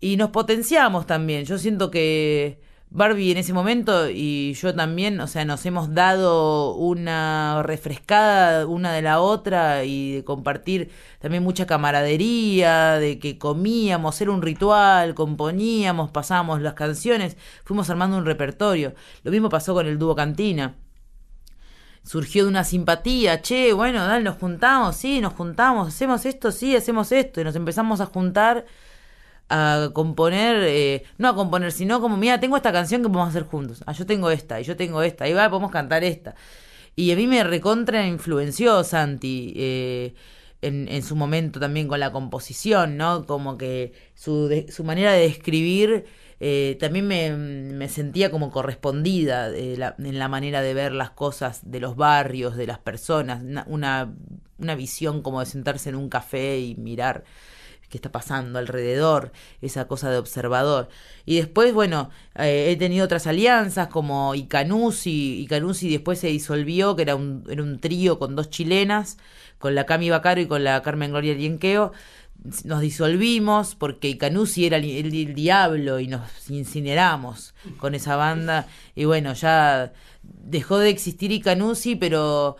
[0.00, 1.44] Y nos potenciamos también.
[1.44, 2.58] Yo siento que
[2.90, 8.92] Barbie en ese momento y yo también, o sea, nos hemos dado una refrescada una
[8.94, 15.14] de la otra y de compartir también mucha camaradería, de que comíamos, era un ritual,
[15.14, 18.94] componíamos, pasábamos las canciones, fuimos armando un repertorio.
[19.22, 20.76] Lo mismo pasó con el dúo Cantina.
[22.04, 26.74] Surgió de una simpatía, che, bueno, dale, nos juntamos, sí, nos juntamos, hacemos esto, sí,
[26.74, 28.64] hacemos esto, y nos empezamos a juntar
[29.48, 33.44] a componer, eh, no a componer, sino como, mira, tengo esta canción que podemos hacer
[33.44, 33.82] juntos.
[33.86, 36.34] Ah, yo tengo esta, y yo tengo esta, y va, podemos cantar esta.
[36.96, 40.14] Y a mí me recontra influenció Santi eh,
[40.62, 43.24] en, en, su momento también con la composición, ¿no?
[43.26, 46.06] Como que su, su manera de escribir
[46.40, 51.80] eh, también me, me, sentía como correspondida en la manera de ver las cosas de
[51.80, 54.14] los barrios, de las personas, una,
[54.58, 57.24] una visión como de sentarse en un café y mirar
[57.88, 59.32] qué está pasando alrededor,
[59.62, 60.88] esa cosa de observador.
[61.24, 67.02] Y después, bueno, eh, he tenido otras alianzas como Icanusi, Icanusi después se disolvió, que
[67.02, 69.18] era un, era un trío con dos chilenas,
[69.58, 71.92] con la Cami Bacaro y con la Carmen Gloria Lienqueo.
[72.64, 78.68] Nos disolvimos porque Icanusi era el, el diablo y nos incineramos con esa banda.
[78.94, 82.56] Y bueno, ya dejó de existir Icanusi, pero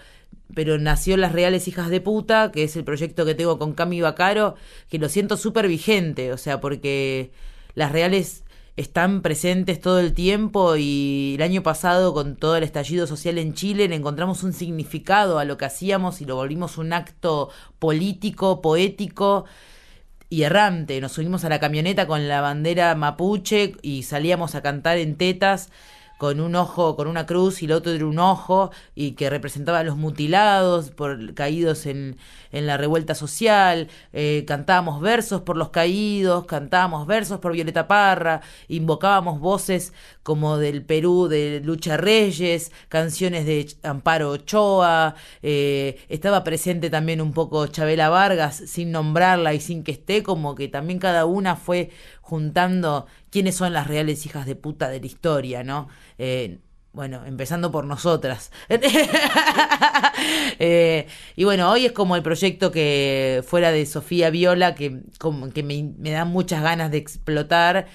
[0.55, 4.01] pero nació Las Reales Hijas de Puta, que es el proyecto que tengo con Cami
[4.01, 4.55] Bacaro,
[4.89, 7.31] que lo siento súper vigente, o sea, porque
[7.75, 8.45] las reales
[8.77, 13.53] están presentes todo el tiempo y el año pasado con todo el estallido social en
[13.55, 18.61] Chile le encontramos un significado a lo que hacíamos y lo volvimos un acto político,
[18.63, 19.47] poético
[20.31, 21.01] y errante.
[21.01, 25.71] Nos subimos a la camioneta con la bandera mapuche y salíamos a cantar en tetas
[26.19, 29.79] con un ojo, con una cruz y el otro era un ojo, y que representaba
[29.79, 32.19] a los mutilados, por caídos en,
[32.53, 38.41] en la revuelta social, eh, cantábamos versos por los caídos, cantábamos versos por Violeta Parra,
[38.69, 39.93] invocábamos voces
[40.23, 47.33] como del Perú de Lucha Reyes, canciones de Amparo Ochoa, eh, estaba presente también un
[47.33, 51.91] poco Chabela Vargas, sin nombrarla y sin que esté, como que también cada una fue
[52.29, 55.89] juntando quiénes son las reales hijas de puta de la historia, ¿no?
[56.19, 56.59] Eh,
[56.93, 58.53] bueno, empezando por nosotras.
[60.61, 61.07] Eh,
[61.37, 64.91] y bueno, hoy es como el proyecto que fuera de Sofía Viola, que,
[65.63, 67.87] me, da muchas ganas de explotar.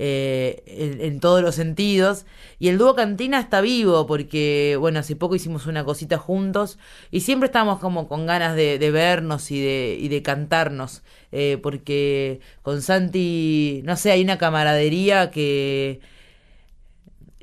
[0.00, 0.62] Eh,
[1.00, 2.24] en, todos los sentidos.
[2.58, 6.78] Y el dúo Cantina está vivo porque, bueno, hace poco hicimos una cosita juntos
[7.10, 11.02] y siempre estamos como con ganas de, vernos y de, y de cantarnos.
[11.30, 16.00] Eh, porque con Santi, no sé, hay una camaradería que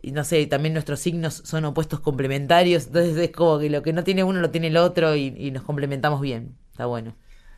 [0.05, 3.91] y no sé, también nuestros signos son opuestos complementarios, entonces es como que lo que
[3.91, 7.15] no tiene uno lo tiene el otro y, nos complementamos bien, está bueno.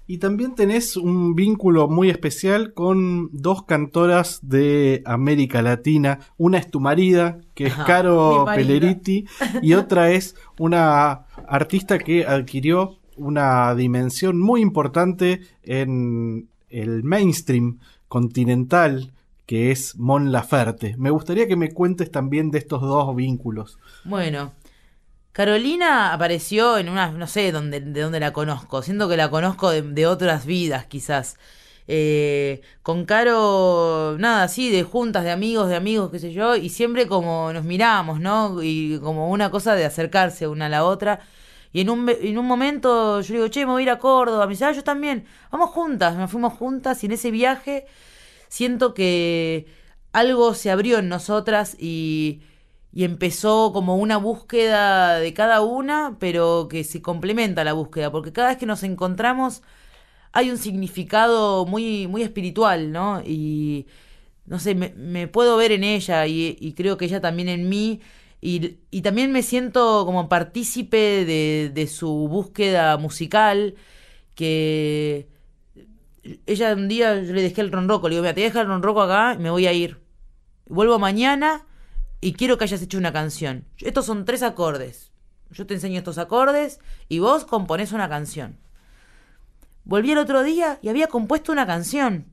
[0.09, 6.19] Y también tenés un vínculo muy especial con dos cantoras de América Latina.
[6.37, 9.25] Una es tu marida, que es Caro Peleriti,
[9.61, 19.11] y otra es una artista que adquirió una dimensión muy importante en el mainstream continental
[19.45, 20.95] que es Mon Laferte.
[20.97, 23.79] Me gustaría que me cuentes también de estos dos vínculos.
[24.03, 24.51] Bueno,
[25.31, 29.69] Carolina apareció en una, no sé dónde, de dónde la conozco, siento que la conozco
[29.69, 31.37] de, otras vidas quizás.
[31.87, 36.67] Eh, con Caro, nada, así, de juntas, de amigos, de amigos, qué sé yo, y
[36.67, 38.61] siempre como nos miramos, ¿no?
[38.61, 41.21] Y como una cosa de acercarse una a la otra.
[41.77, 44.47] Y en un, en un momento yo digo, che, me voy a ir a Córdoba.
[44.47, 45.25] Me dice, ah, yo también.
[45.51, 46.15] Vamos juntas.
[46.15, 47.85] Nos fuimos juntas y en ese viaje
[48.47, 49.67] siento que
[50.11, 52.41] algo se abrió en nosotras y,
[52.91, 58.33] y empezó como una búsqueda de cada una, pero que se complementa la búsqueda, porque
[58.33, 59.61] cada vez que nos encontramos
[60.31, 63.21] hay un significado muy, muy espiritual, ¿no?
[63.23, 63.85] Y
[64.47, 68.01] no sé, me, puedo ver en ella y, y, creo que ella también en mí.
[68.41, 73.75] Y, y también me siento como partícipe de, de su búsqueda musical,
[74.35, 75.27] que
[76.45, 79.01] ella un día yo le dejé el ronroco, le digo, mira, te dejo el ronroco
[79.01, 79.99] acá y me voy a ir.
[80.67, 81.65] Vuelvo mañana
[82.21, 83.65] y quiero que hayas hecho una canción.
[83.79, 85.11] Estos son tres acordes.
[85.51, 88.57] Yo te enseño estos acordes y vos componés una canción.
[89.85, 92.25] Volví el otro día y había compuesto una canción.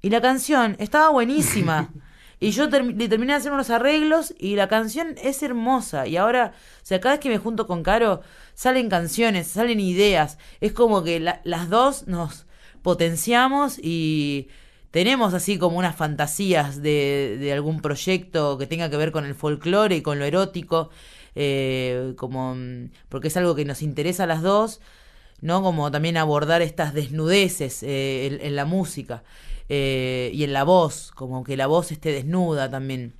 [0.00, 1.90] Y la canción estaba buenísima.
[2.40, 6.06] Y yo le terminé de hacer unos arreglos y la canción es hermosa.
[6.06, 8.22] Y ahora, o sea, cada vez que me junto con Caro,
[8.54, 10.38] salen canciones, salen ideas.
[10.60, 12.46] Es como que las dos nos,
[12.84, 14.48] potenciamos y
[14.90, 19.34] tenemos así como unas fantasías de, de algún proyecto que tenga que ver con el
[19.34, 20.90] folclore y con lo erótico,
[21.34, 22.54] eh, como
[23.08, 24.82] porque es algo que nos interesa a las dos,
[25.40, 25.62] ¿no?
[25.62, 29.24] Como también abordar estas desnudeces eh, en, la música
[29.68, 33.14] eh, y en la voz, como que la voz esté desnuda también.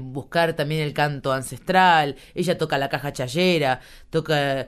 [0.00, 4.66] buscar también el canto ancestral, ella toca la caja chayera, toca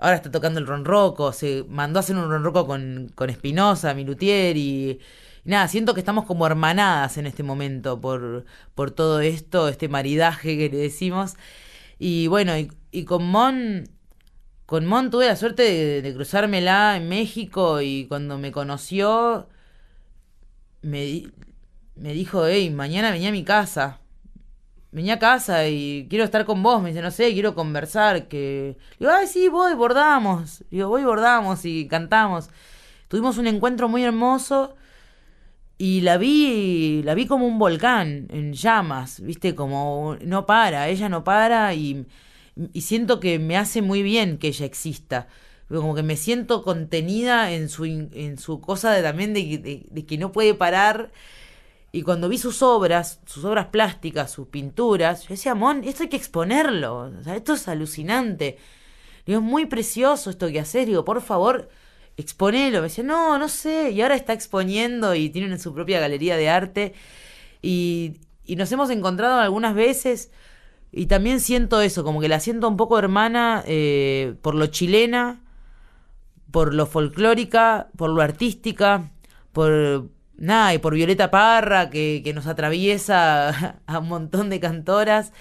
[0.00, 4.56] Ahora está tocando el ronroco, se mandó a hacer un ronroco con, con Espinosa, Milutier
[4.56, 5.00] y,
[5.44, 8.44] nada, siento que estamos como hermanadas en este momento por,
[8.74, 11.36] por todo esto, este maridaje que le decimos.
[11.98, 12.52] Y bueno,
[12.92, 13.88] y, con Mon,
[14.66, 19.48] con Mon tuve la suerte de, de, cruzármela en México y cuando me conoció
[20.88, 21.30] me,
[21.96, 24.00] me dijo, hey, mañana venía a mi casa
[24.90, 28.76] venía a casa y quiero estar con vos, me dice, no sé, quiero conversar, que...
[28.98, 30.64] Digo, ay, sí, voy, bordamos.
[30.70, 32.50] Digo, voy, bordamos y cantamos.
[33.08, 34.74] Tuvimos un encuentro muy hermoso
[35.76, 41.08] y la vi, la vi como un volcán en llamas, viste, como no para, ella
[41.08, 42.06] no para y
[42.74, 45.28] siento que me hace muy bien que ella exista.
[45.68, 50.32] Como que me siento contenida en su, en su cosa de, también de, que no
[50.32, 51.12] puede parar
[51.90, 56.08] y cuando vi sus obras, sus obras plásticas, sus pinturas, yo decía, Mon, esto hay
[56.08, 57.10] que exponerlo.
[57.18, 58.58] O sea, esto es alucinante.
[59.26, 60.86] Digo, es muy precioso esto que haces.
[60.86, 61.70] Digo, por favor,
[62.16, 62.78] exponelo.
[62.78, 63.90] Me decía, no, no sé.
[63.90, 66.94] Y ahora está exponiendo y tiene su propia galería de arte.
[67.62, 70.30] Y, y nos hemos encontrado algunas veces.
[70.92, 75.42] Y también siento eso, como que la siento un poco hermana eh, por lo chilena,
[76.50, 79.10] por lo folclórica, por lo artística,
[79.52, 85.32] por, nada, y por Violeta Parra, que, que nos atraviesa a un montón de cantoras.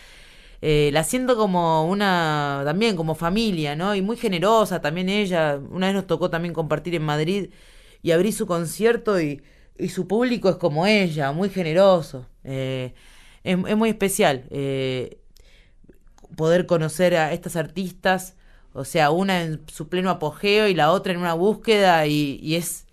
[0.61, 3.95] Eh, la siento como una, también como familia, ¿no?
[3.95, 5.59] Y muy generosa también ella.
[5.69, 7.51] Una vez nos tocó también compartir en Madrid
[8.01, 9.41] y abrí su concierto y,
[9.77, 12.27] y su público es como ella, muy generoso.
[12.43, 12.93] Eh,
[13.43, 15.19] es, muy especial eh,
[16.35, 18.35] poder conocer a estas artistas,
[18.77, 22.85] o sea, una en su pleno apogeo y la otra en una búsqueda y, es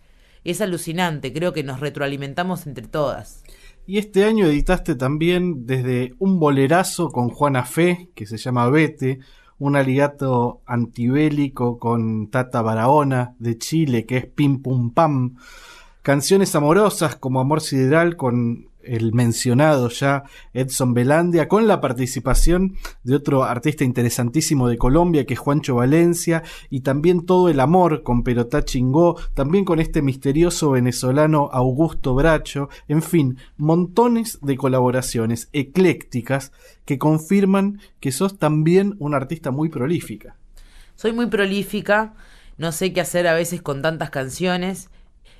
[0.42, 3.42] es alucinante, creo que nos retroalimentamos entre todas.
[3.86, 9.20] Y este año editaste también desde un bolerazo con Juana Fe, que se llama Vete,
[9.58, 15.36] un aliato antibélico con Tata Barahona de Chile, que es Pim Pum Pam,
[16.02, 23.14] canciones amorosas como Amor Sideral con el mencionado ya Edson Belandia, con la participación de
[23.14, 28.22] otro artista interesantísimo de Colombia, que es Juancho Valencia, y también todo el amor con
[28.22, 36.52] Perotá Chingó, también con este misterioso venezolano Augusto Bracho, en fin, montones de colaboraciones eclécticas
[36.84, 40.36] que confirman que sos también una artista muy prolífica.
[40.96, 42.14] Soy muy prolífica,
[42.56, 44.90] no sé qué hacer a veces con tantas canciones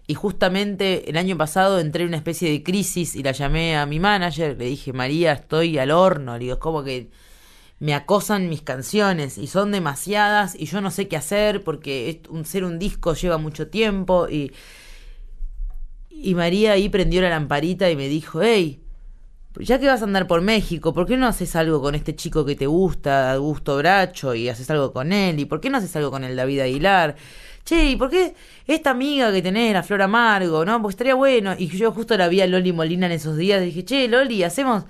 [0.06, 3.86] y justamente el año pasado entré en una especie de crisis y la llamé a
[3.86, 7.10] mi manager, le dije, María, estoy al horno, le digo, es como que
[7.80, 12.64] me acosan mis canciones y son demasiadas y yo no sé qué hacer porque ser
[12.64, 14.52] un disco lleva mucho tiempo y,
[16.10, 18.80] y María ahí prendió la lamparita y me dijo, hey,
[19.56, 22.44] ya que vas a andar por México, ¿por qué no haces algo con este chico
[22.44, 25.38] que te gusta, Augusto Bracho, y haces algo con él?
[25.38, 27.16] ¿Y por qué no haces algo con el David Aguilar?
[27.64, 28.34] Che, ¿y por qué
[28.66, 30.80] esta amiga que tenés, la Flor Amargo, no?
[30.82, 31.54] Porque estaría bueno.
[31.56, 34.84] Y yo justo la vi a Loli Molina en esos días, dije, che, Loli, hacemos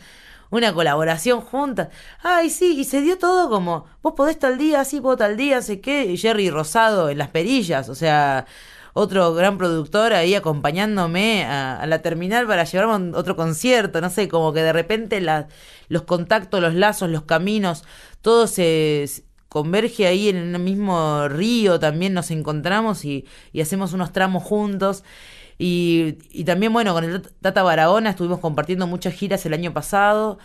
[0.51, 1.89] una colaboración juntas.
[2.23, 5.63] Ay, sí, y se dio todo como, vos podés tal día, sí, vos tal día,
[5.63, 8.47] sé qué, Jerry Rosado en las perillas, o sea,
[8.93, 14.53] otro gran productor ahí acompañándome a, la terminal para llevarme otro concierto, no sé, como
[14.53, 15.49] que de repente la,
[15.89, 17.85] los contactos, los lazos, los caminos,
[18.23, 19.07] todo se,
[19.55, 23.25] converge ahí en el mismo río, también nos encontramos y,
[23.63, 25.05] hacemos unos tramos juntos.
[25.59, 30.39] Y, y, también, bueno, con el Tata Barahona estuvimos compartiendo muchas giras el año pasado.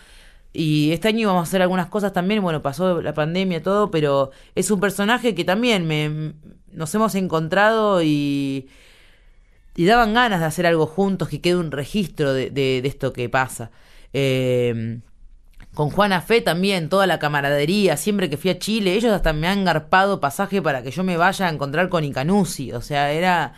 [0.54, 2.44] Y este año íbamos a hacer algunas cosas también.
[2.44, 6.36] Bueno, pasó la pandemia, todo, pero es un personaje que también me,
[6.72, 8.70] nos hemos encontrado y,
[9.76, 13.28] y daban ganas de hacer algo juntos, que quede un registro de, de, esto que
[13.28, 13.72] pasa.
[14.14, 15.00] Eh,
[15.80, 19.48] con Juana Fe también, toda la camaradería, siempre que fui a Chile, ellos hasta me
[19.48, 23.54] han garpado pasaje para que yo me vaya a encontrar con Icanusi, o sea, era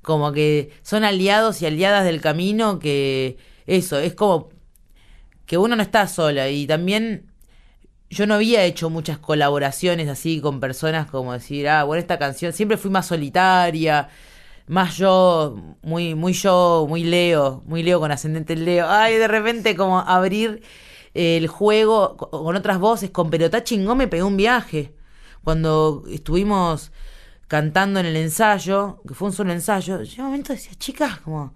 [0.00, 3.36] como que son aliados y aliadas del camino que
[3.66, 4.48] eso, es como
[5.44, 7.30] que uno no está sola y también
[8.08, 12.54] yo no había hecho muchas colaboraciones así con personas como decir, ah, bueno, esta canción,
[12.54, 14.08] siempre fui más solitaria,
[14.68, 18.88] más yo, muy, muy yo, muy Leo, muy Leo con ascendente Leo.
[18.88, 20.62] Ay, de repente como abrir
[21.14, 24.94] el juego con otras voces, con Pelotá Chingón me pegó un viaje.
[25.44, 26.92] Cuando estuvimos
[27.48, 31.52] cantando en el ensayo, que fue un solo ensayo, yo un momento decía, chicas, como,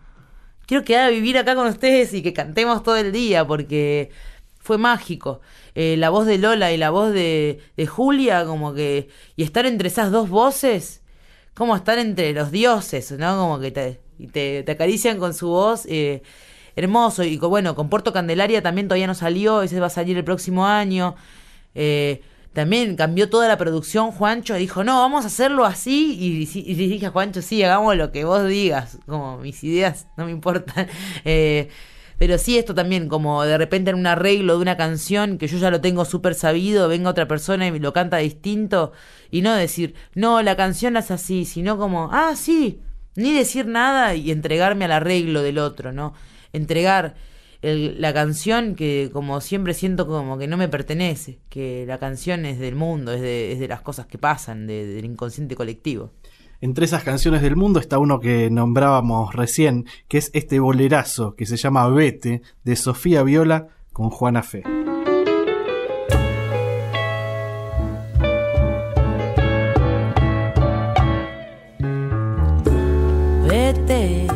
[0.67, 4.11] quiero quedar a vivir acá con ustedes y que cantemos todo el día, porque
[4.59, 5.41] fue mágico.
[5.75, 9.09] Eh, la voz de Lola y la voz de, de, Julia, como que.
[9.37, 11.03] Y estar entre esas dos voces,
[11.55, 13.37] como estar entre los dioses, ¿no?
[13.39, 14.01] Como que te,
[14.33, 15.87] te, te acarician con su voz.
[15.87, 16.23] Eh,
[16.77, 17.24] hermoso.
[17.24, 20.66] Y bueno, con Puerto Candelaria también todavía no salió, ese va a salir el próximo
[20.66, 21.16] año.
[21.74, 22.22] Eh,
[22.53, 26.16] también cambió toda la producción, Juancho dijo, no, vamos a hacerlo así.
[26.18, 30.31] Y, dije a Juancho, sí, hagamos lo que vos digas, como mis ideas no me
[30.31, 30.89] importan.
[31.24, 31.68] Eh,
[32.18, 35.59] pero sí esto también, como de repente en un arreglo de una canción que yo
[35.59, 38.93] ya lo tengo súper sabido, venga otra persona y lo canta distinto,
[39.31, 42.81] y no decir, no, la canción es así, sino como, ah, sí,
[43.16, 46.14] ni decir nada y entregarme al arreglo del otro, ¿no?
[46.57, 47.15] Entregar
[47.63, 52.59] la canción que como siempre siento como que no me pertenece, que la canción es
[52.59, 56.13] del mundo, es de, es de las cosas que pasan, del inconsciente colectivo.
[56.61, 61.45] Entre esas canciones del mundo está uno que nombrábamos recién, que es este bolerazo que
[61.45, 64.63] se llama Vete, de Sofía Viola con Juana Fe.
[73.49, 74.36] Vete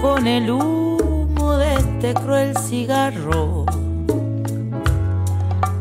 [0.00, 3.66] con el humo de este cruel cigarro.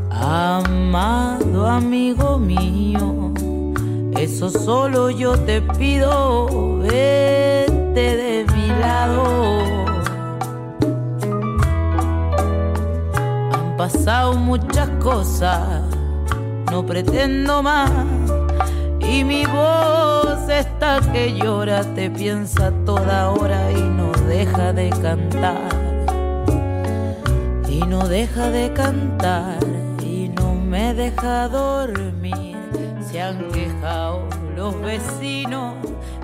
[0.10, 3.32] Amado amigo mío,
[4.18, 9.24] eso solo yo te pido, vete de mi lado.
[13.54, 15.84] Han pasado muchas cosas,
[16.70, 17.90] no pretendo más
[19.00, 25.70] y mi voz está que llora, te piensa toda hora y no deja de cantar.
[27.70, 29.60] Y no deja de cantar
[30.04, 32.58] y no me deja dormir.
[33.10, 35.76] Se han quejado los vecinos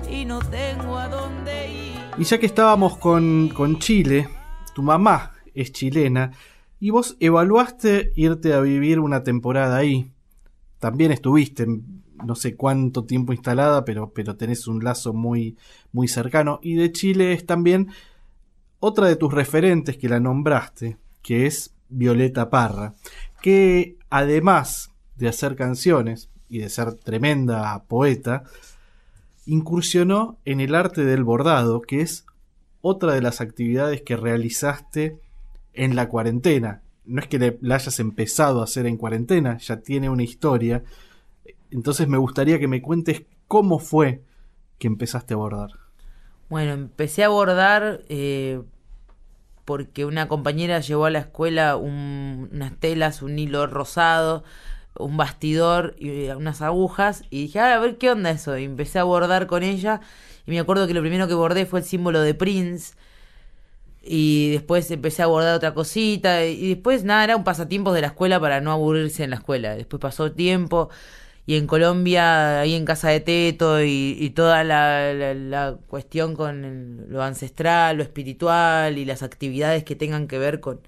[0.08, 2.00] y no tengo a dónde ir.
[2.18, 4.28] Y ya que estábamos con, Chile,
[4.74, 6.32] tu mamá es chilena
[6.78, 10.12] y vos evaluaste irte a vivir una temporada ahí.
[10.78, 11.66] También estuviste
[12.24, 15.56] no sé cuánto tiempo instalada, pero, pero tenés un lazo muy,
[15.92, 16.60] muy cercano.
[16.62, 17.88] Y de Chile es también
[18.78, 22.94] otra de tus referentes que la nombraste, que es Violeta Parra,
[23.42, 28.44] que además de hacer canciones y de ser tremenda poeta,
[29.46, 32.24] incursionó en el arte del bordado, que es
[32.80, 35.18] otra de las actividades que realizaste
[35.74, 36.82] en la cuarentena.
[37.04, 40.84] No es que la hayas empezado a hacer en cuarentena, ya tiene una historia,
[41.70, 44.22] entonces me gustaría que me cuentes cómo fue
[44.78, 45.70] que empezaste a bordar.
[46.48, 48.60] Bueno, empecé a bordar eh,
[49.64, 54.42] porque una compañera llevó a la escuela unas telas, un hilo rosado,
[54.98, 58.56] un bastidor y unas agujas y dije, a ver qué onda eso.
[58.58, 60.00] Y empecé a bordar con ella
[60.46, 62.94] y me acuerdo que lo primero que bordé fue el símbolo de Prince.
[64.02, 66.44] Y después empecé a bordar otra cosita.
[66.46, 69.76] Y después, nada, era un pasatiempo de la escuela para no aburrirse en la escuela.
[69.76, 70.88] Después pasó tiempo
[71.46, 77.96] y en Colombia, ahí en Casa de Teto, y, toda la, cuestión con lo ancestral,
[77.96, 80.80] lo espiritual y las actividades que tengan que ver con,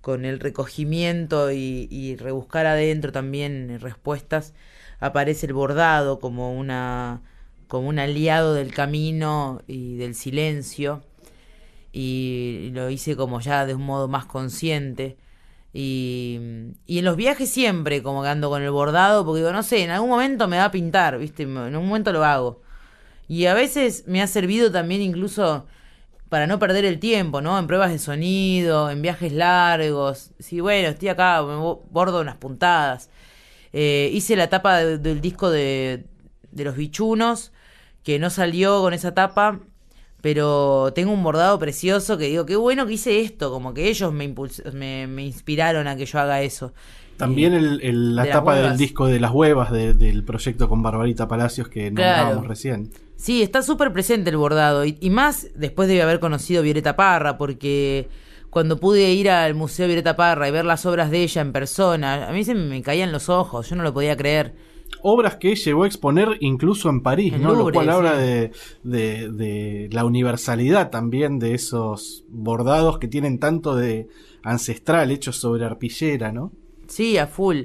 [0.00, 4.54] con el recogimiento y, rebuscar adentro también respuestas,
[5.00, 7.22] aparece el bordado como una
[7.68, 11.02] como un aliado del camino y del silencio
[11.92, 15.16] y lo hice como ya de un modo más consciente
[15.72, 16.36] y,
[16.86, 19.90] en los viajes siempre como que ando con el bordado, porque digo, no sé, en
[19.90, 21.44] algún momento me va a pintar, ¿viste?
[21.44, 22.62] En un momento lo hago.
[23.28, 25.66] Y a veces me ha servido también incluso
[26.28, 27.58] para no perder el tiempo, ¿no?
[27.58, 30.32] En pruebas de sonido, en viajes largos.
[30.38, 33.10] Sí, bueno, estoy acá, me bordo unas puntadas.
[33.72, 36.06] Eh, hice la tapa del disco de,
[36.52, 37.52] de los bichunos,
[38.02, 39.60] que no salió con esa tapa
[40.20, 44.12] pero tengo un bordado precioso que digo, qué bueno que hice esto, como que ellos
[44.12, 44.28] me,
[45.06, 46.72] me, inspiraron a que yo haga eso.
[47.16, 51.90] También el, la tapa del disco de las huevas del proyecto con Barbarita Palacios que
[51.90, 52.90] nombrábamos recién.
[53.16, 58.08] Sí, está súper presente el bordado y, más después de haber conocido Violeta Parra, porque
[58.48, 62.26] cuando pude ir al Museo Violeta Parra y ver las obras de ella en persona,
[62.26, 64.54] a mí se me caían los ojos, yo no lo podía creer
[65.02, 67.54] obras que llegó a exponer incluso en París, ¿no?
[67.54, 68.52] Lo cual habla de,
[68.82, 74.08] de, la universalidad también de esos bordados que tienen tanto de
[74.42, 76.52] ancestral hechos sobre arpillera, ¿no?
[76.88, 77.62] Sí, a full.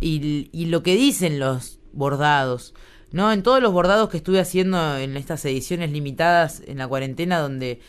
[0.00, 2.74] Y, y lo que dicen los bordados,
[3.12, 3.32] ¿no?
[3.32, 7.80] En todos los bordados que estuve haciendo en estas ediciones limitadas en la cuarentena, donde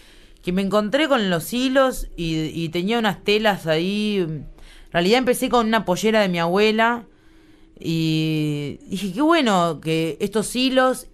[0.42, 4.18] que me encontré con los hilos y, y tenía unas telas ahí.
[4.20, 4.48] En
[4.94, 7.06] realidad empecé con una pollera de mi abuela
[7.80, 11.08] y dije, qué bueno que estos hilos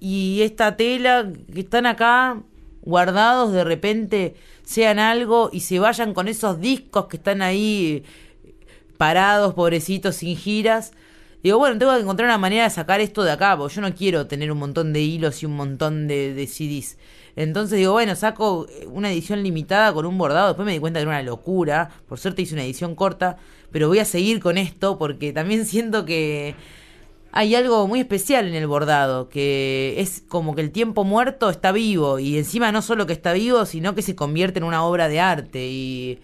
[0.00, 2.42] y esta tela que están acá
[2.82, 8.04] guardados de repente sean algo y se vayan con esos discos que están ahí
[8.96, 10.92] parados, pobrecitos, sin giras.
[11.42, 13.94] Digo, bueno, tengo que encontrar una manera de sacar esto de acá, porque yo no
[13.94, 16.98] quiero tener un montón de hilos y un montón de, de CDs.
[17.36, 20.48] Entonces digo, bueno, saco una edición limitada con un bordado.
[20.48, 21.90] Después me di cuenta que era una locura.
[22.08, 23.36] Por suerte hice una edición corta
[23.70, 26.54] pero voy a seguir con esto porque también siento que
[27.30, 31.72] hay algo muy especial en el bordado, que es como que el tiempo muerto está
[31.72, 35.08] vivo y encima no solo que está vivo, sino que se convierte en una obra
[35.08, 36.20] de arte y,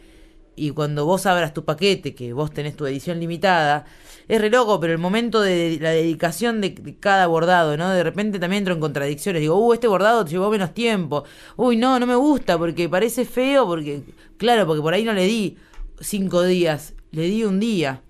[0.57, 3.85] y cuando vos abras tu paquete, que vos tenés tu edición limitada,
[4.29, 7.91] es re loco, pero el momento de la dedicación de, cada bordado, ¿no?
[7.91, 9.41] De repente también entro en contradicciones.
[9.41, 11.25] Digo, uh, este bordado llevó menos tiempo.
[11.57, 14.03] Uy, no, no me gusta porque parece feo, porque,
[14.39, 15.57] claro, porque por ahí no le di
[16.01, 18.03] cinco días le di un día,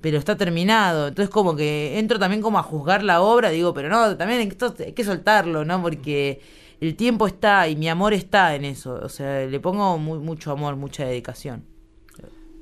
[0.00, 1.08] pero está terminado.
[1.08, 4.74] Entonces como que entro también como a juzgar la obra, digo, pero no, también esto
[4.78, 5.82] hay que soltarlo, ¿no?
[5.82, 6.40] Porque
[6.80, 9.00] el tiempo está y mi amor está en eso.
[9.02, 11.64] O sea, le pongo mucho amor, mucha dedicación.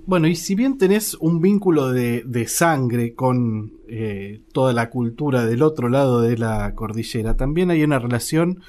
[0.04, 5.46] Bueno, y si bien tenés un vínculo de, de sangre con eh, toda la cultura
[5.46, 8.60] del otro lado de la cordillera, también hay una relación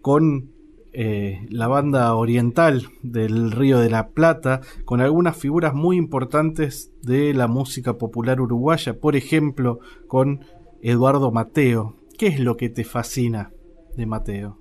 [0.00, 0.50] con
[0.98, 7.34] eh, la banda oriental del Río de la Plata, con algunas figuras muy importantes de
[7.34, 10.40] la música popular uruguaya, por ejemplo, con
[10.80, 11.96] Eduardo Mateo.
[12.16, 13.50] ¿Qué es lo que te fascina
[13.94, 14.58] de Mateo?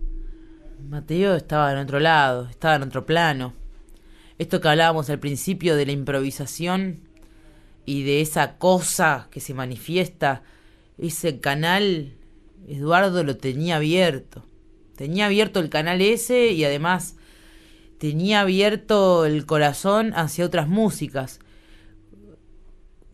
[0.90, 3.54] Mateo estaba en otro lado, estaba en otro plano.
[4.38, 7.02] Esto que hablábamos al principio de la improvisación
[7.86, 10.44] y de esa cosa que se manifiesta,
[10.98, 12.14] ese canal,
[12.68, 14.46] Eduardo lo tenía abierto
[14.96, 17.16] Tenía abierto el canal ese y además
[17.98, 21.40] tenía abierto el corazón hacia otras músicas.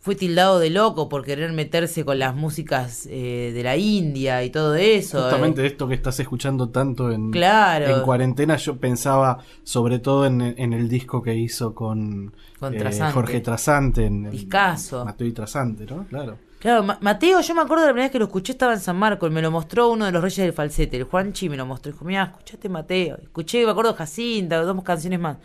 [0.02, 4.50] Fue tildado de loco por querer meterse con las músicas eh, de la India y
[4.50, 5.22] todo eso.
[5.22, 10.90] Justamente esto que estás escuchando tanto en, en cuarentena, yo pensaba sobre todo en, el
[10.90, 12.34] disco que hizo con,
[12.64, 14.06] eh, Jorge Trasante.
[14.06, 15.06] En, Discaso.
[15.06, 16.06] Mateo y Trasante, ¿no?
[16.06, 16.38] Claro.
[16.58, 18.96] Claro, Mateo, yo me acuerdo de la primera vez que lo escuché, estaba en San
[18.96, 21.92] Marcos, me lo mostró uno de los reyes del falsete, el Juanchi me lo mostró,
[21.92, 25.38] dijo, mira, escuchaste Mateo, escuché, me acuerdo Jacinta, dos canciones más.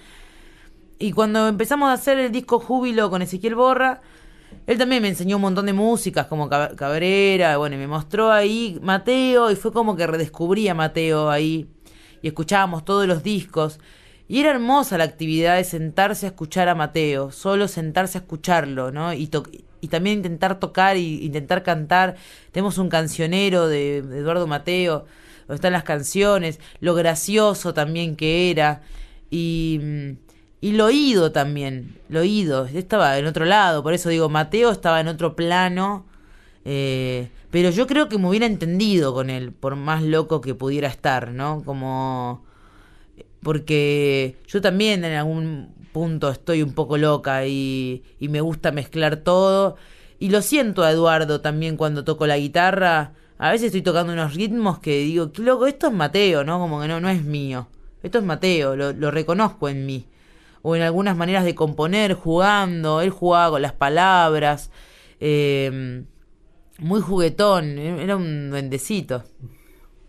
[0.98, 4.02] Y cuando empezamos a hacer el disco Júbilo con Ezequiel Borra,
[4.66, 8.78] él también me enseñó un montón de músicas como Cabrera, bueno, y me mostró ahí
[8.82, 11.68] Mateo, y fue como que redescubrí a Mateo ahí,
[12.20, 13.78] y escuchábamos todos los discos.
[14.28, 18.90] Y era hermosa la actividad de sentarse a escuchar a Mateo, solo sentarse a escucharlo,
[18.90, 19.12] ¿no?
[19.12, 19.28] Y,
[19.88, 22.16] también intentar tocar y intentar cantar.
[22.50, 25.04] Tenemos un cancionero de, Eduardo Mateo,
[25.46, 28.82] donde están las canciones, lo gracioso también que era.
[29.30, 30.16] Y,
[30.66, 32.66] y lo oído también, lo oído.
[32.66, 36.06] Estaba en otro lado, por eso digo, Mateo estaba en otro plano.
[36.64, 40.88] Eh, pero yo creo que me hubiera entendido con él, por más loco que pudiera
[40.88, 41.62] estar, ¿no?
[41.64, 42.44] Como
[43.44, 49.76] porque yo también en algún punto estoy un poco loca y, me gusta mezclar todo
[50.18, 53.12] Y lo siento a Eduardo también cuando toco la guitarra.
[53.38, 56.58] A veces estoy tocando unos ritmos que digo, qué loco, esto es Mateo, ¿no?
[56.58, 57.68] Como que no, no es mío.
[58.02, 60.06] Esto es Mateo, lo, lo reconozco en mí.
[60.68, 63.00] O en algunas maneras de componer, jugando.
[63.00, 64.72] Él jugaba con las palabras.
[65.20, 66.02] Eh,
[66.80, 69.22] muy juguetón, era un duendecito.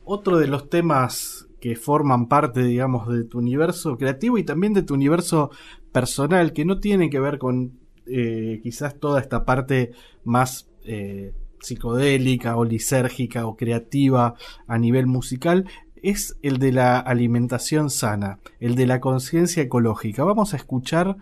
[0.04, 4.82] Otro de los temas que forman parte, digamos, de tu universo creativo y también de
[4.82, 5.52] tu universo
[5.92, 7.74] personal, que no tiene que ver con
[8.08, 9.92] eh, quizás toda esta parte
[10.24, 14.34] más eh, psicodélica o lisérgica o creativa
[14.66, 15.66] a nivel musical,
[16.10, 20.24] es el de la alimentación sana, el de la conciencia ecológica.
[20.24, 21.18] Vamos a escuchar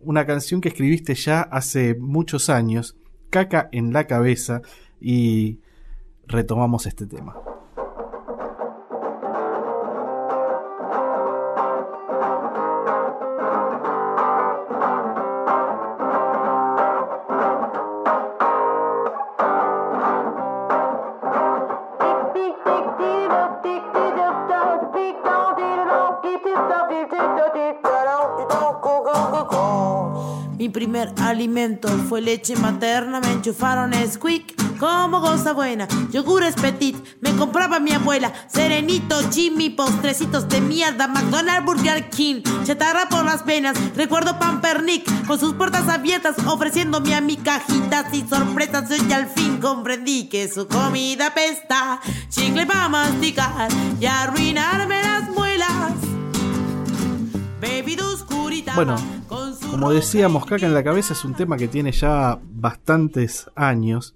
[0.00, 2.96] una canción que escribiste ya hace muchos años,
[3.28, 4.62] Caca en la cabeza,
[5.00, 5.58] y
[6.26, 7.36] retomamos este tema.
[30.72, 35.86] Primer alimento fue leche materna, me enchufaron squeak como cosa buena.
[36.10, 38.32] Yogures petit, me compraba mi abuela.
[38.48, 41.06] Serenito, Jimmy, postrecitos de mierda.
[41.06, 43.76] McDonald's, Burger King, chatarra por las venas.
[43.94, 48.88] Recuerdo Pampernick con sus puertas abiertas, ofreciéndome a mi cajitas y sorpresas.
[48.88, 52.00] Yo al fin comprendí que su comida pesta.
[52.28, 53.68] Chicle para masticar
[54.00, 56.11] y arruinarme las muelas.
[58.74, 58.96] Bueno,
[59.70, 64.14] como decíamos, Caca en la cabeza es un tema que tiene ya bastantes años,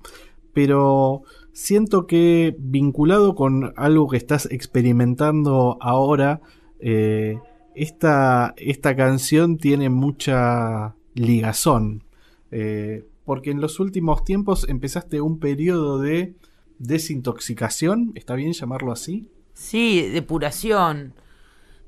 [0.52, 6.40] pero siento que vinculado con algo que estás experimentando ahora,
[6.80, 7.38] eh,
[7.74, 12.02] esta, esta canción tiene mucha ligazón.
[12.50, 16.34] Eh, porque en los últimos tiempos empezaste un periodo de
[16.78, 19.28] desintoxicación, ¿está bien llamarlo así?
[19.54, 21.14] Sí, depuración,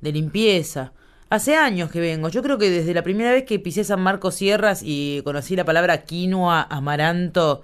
[0.01, 0.93] de limpieza.
[1.31, 2.29] Hace años que vengo.
[2.31, 5.65] Yo creo que desde la primera vez que pisé San Marcos Sierras y conocí la
[5.67, 7.61] palabra quinoa, amaranto,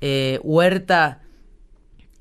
[0.00, 1.20] eh, huerta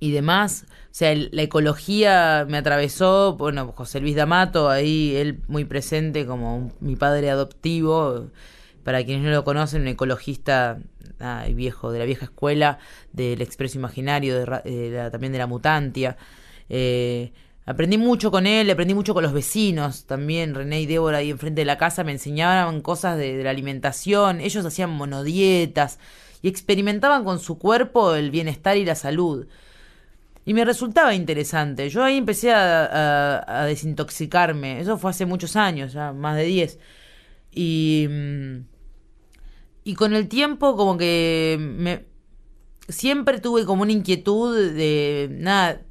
[0.02, 0.66] y demás.
[0.68, 3.38] O sea, el- la ecología me atravesó.
[3.38, 8.28] Bueno, José Luis D'Amato, ahí él muy presente como mi padre adoptivo.
[8.84, 10.80] Para quienes no lo conocen, un ecologista
[11.22, 12.80] ah, viejo, de la vieja escuela,
[13.14, 16.18] del expreso imaginario, de ra- de también de la mutantia.
[16.68, 17.32] Eh,
[17.72, 20.54] aprendí mucho con él, aprendí mucho con los vecinos también.
[20.56, 24.42] René y Débora ahí enfrente de la casa me enseñaban cosas de, la alimentación.
[24.42, 26.00] Ellos hacían monodietas
[26.42, 29.48] y experimentaban con su cuerpo el bienestar y la salud.
[30.46, 31.90] Y me resultaba interesante.
[31.90, 34.80] Yo ahí empecé a, a- a desintoxicarme.
[34.80, 36.80] Eso fue hace muchos años, ya más de 10.
[37.52, 38.58] Y, mm,
[39.84, 42.06] y con el tiempo como que me,
[42.90, 45.82] siempre tuve como una inquietud de nada,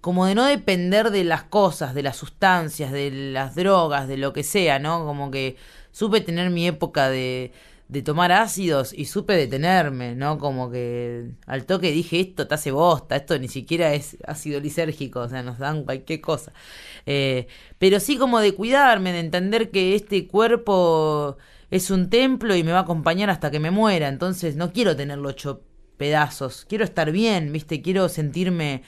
[0.00, 4.32] como de no depender de las cosas, de las sustancias, de las drogas, de lo
[4.32, 5.04] que sea, ¿no?
[5.04, 5.56] Como que
[5.92, 7.52] supe tener mi época de,
[7.88, 10.38] de tomar ácidos y supe detenerme, ¿no?
[10.38, 15.20] Como que al toque dije, esto te hace bosta, esto ni siquiera es ácido lisérgico,
[15.20, 16.52] o sea, nos dan cualquier cosa.
[17.04, 17.48] Eh,
[17.78, 21.36] pero sí como de cuidarme, de entender que este cuerpo
[21.70, 24.96] es un templo y me va a acompañar hasta que me muera, entonces no quiero
[24.96, 25.62] tenerlo hecho
[25.96, 27.82] pedazos, quiero estar bien, ¿viste?
[27.82, 28.82] Quiero sentirme...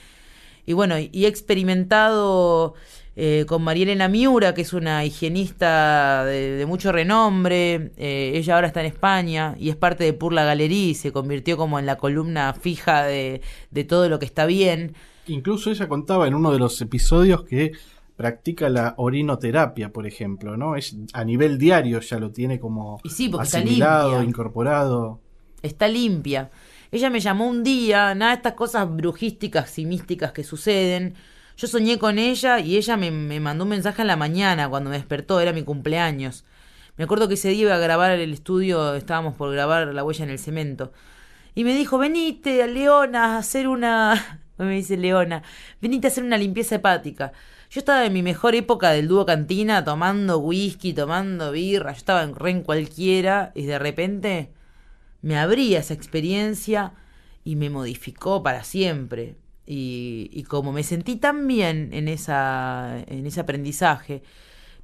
[0.65, 2.73] Y bueno, y he experimentado
[3.15, 7.91] eh, con Marielena Miura, que es una higienista de, de mucho renombre.
[7.97, 11.11] eh, ella ahora está en España y es parte de Pur la Galería y se
[11.11, 13.41] convirtió como en la columna fija de,
[13.71, 14.95] de todo lo que está bien.
[15.27, 17.71] Incluso ella contaba en uno de los episodios que
[18.15, 20.75] practica la orinoterapia, por ejemplo, ¿no?
[20.75, 25.19] Es, a nivel diario ya lo tiene como Y sí, porque está asimilado, incorporado.
[25.61, 26.51] está limpia.
[26.93, 31.15] Ella me llamó un día, nada de estas cosas brujísticas y místicas que suceden.
[31.57, 34.91] Yo soñé con ella y ella me, me mandó un mensaje en la mañana cuando
[34.91, 36.45] me despertó, era mi cumpleaños.
[36.95, 40.23] Me acuerdo que ese día iba a grabar el estudio, estábamos por grabar La huella
[40.23, 40.91] en el cemento.
[41.55, 44.41] Y me dijo, venite Leona a hacer una...
[44.59, 45.41] Me dice Leona,
[45.81, 47.33] venite a hacer una limpieza hepática.
[47.71, 52.21] Yo estaba en mi mejor época del dúo cantina, tomando whisky, tomando birra, yo estaba
[52.21, 54.51] en re en cualquiera y de repente
[55.23, 56.93] me abrí esa experiencia
[57.43, 59.35] y me modificó para siempre.
[59.65, 64.21] Y, y como me sentí tan bien en, esa, en ese aprendizaje,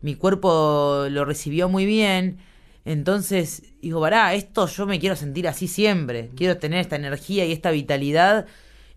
[0.01, 2.39] mi cuerpo lo recibió muy bien.
[2.85, 6.31] Entonces digo, vará, esto yo me quiero sentir así siempre.
[6.35, 8.47] Quiero tener esta energía y esta vitalidad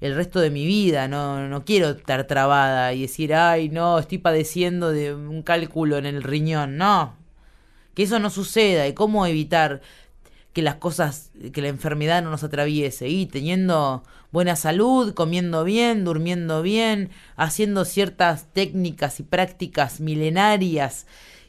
[0.01, 1.09] el resto de mi vida.
[1.09, 6.07] No, no quiero estar trabada y decir, ay, no, estoy padeciendo de un cálculo en
[6.07, 6.77] el riñón.
[6.77, 7.17] No,
[7.95, 9.81] que eso no suceda y cómo evitar
[10.53, 13.09] que las cosas, que la enfermedad no nos atraviese.
[13.09, 14.03] Y teniendo
[14.33, 21.07] buena salud, comiendo bien, durmiendo bien, haciendo ciertas técnicas y prácticas milenarias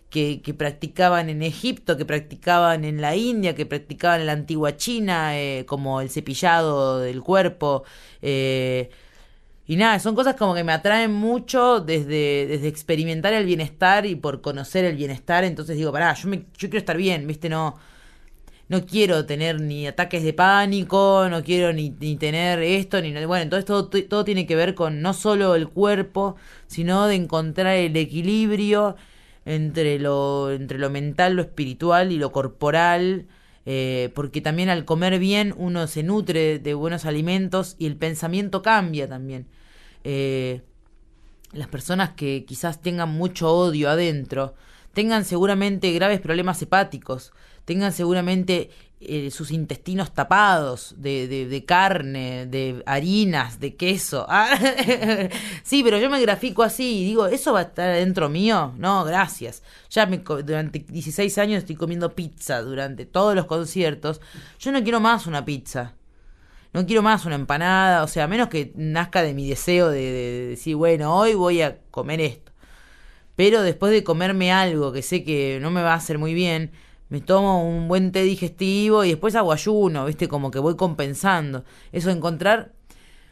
[0.09, 4.77] que, que, practicaban en Egipto, que practicaban en la India, que practicaban en la antigua
[4.77, 7.83] China, eh, como el cepillado del cuerpo.
[8.21, 8.89] Eh,
[9.65, 14.15] y nada, son cosas como que me atraen mucho desde, desde experimentar el bienestar y
[14.15, 15.43] por conocer el bienestar.
[15.45, 17.49] Entonces digo, pará, yo, me, yo quiero estar bien, ¿viste?
[17.49, 17.77] No,
[18.69, 23.43] no quiero tener ni ataques de pánico, no quiero ni, ni tener esto, ni bueno,
[23.43, 26.35] entonces todo, todo tiene que ver con no solo el cuerpo,
[26.67, 28.95] sino de encontrar el equilibrio
[29.45, 33.27] entre lo, entre lo mental, lo espiritual y lo corporal,
[33.65, 38.61] eh, porque también al comer bien uno se nutre de buenos alimentos y el pensamiento
[38.61, 39.47] cambia también.
[40.03, 40.61] Eh,
[41.51, 44.55] las personas que quizás tengan mucho odio adentro,
[44.93, 47.33] tengan seguramente graves problemas hepáticos,
[47.65, 48.69] tengan seguramente
[49.05, 54.25] eh, sus intestinos tapados de, de, carne, de harinas, de queso.
[54.35, 54.57] Ah,
[55.63, 58.73] sí, pero yo me grafico así y digo, ¿eso va a estar dentro mío?
[58.77, 59.61] No, gracias.
[59.89, 64.21] Ya me, durante 16 años estoy comiendo pizza durante todos los conciertos.
[64.59, 65.95] Yo no quiero más una pizza.
[66.71, 69.99] No quiero más una empanada, o sea, a menos que nazca de mi deseo de,
[69.99, 72.51] de decir, bueno, hoy voy a comer esto.
[73.35, 76.71] Pero después de comerme algo que sé que no me va a hacer muy bien,
[77.09, 80.27] me tomo un buen té digestivo y después hago ayuno, ¿viste?
[80.27, 81.63] Como que voy compensando.
[81.91, 82.73] Eso encontrar...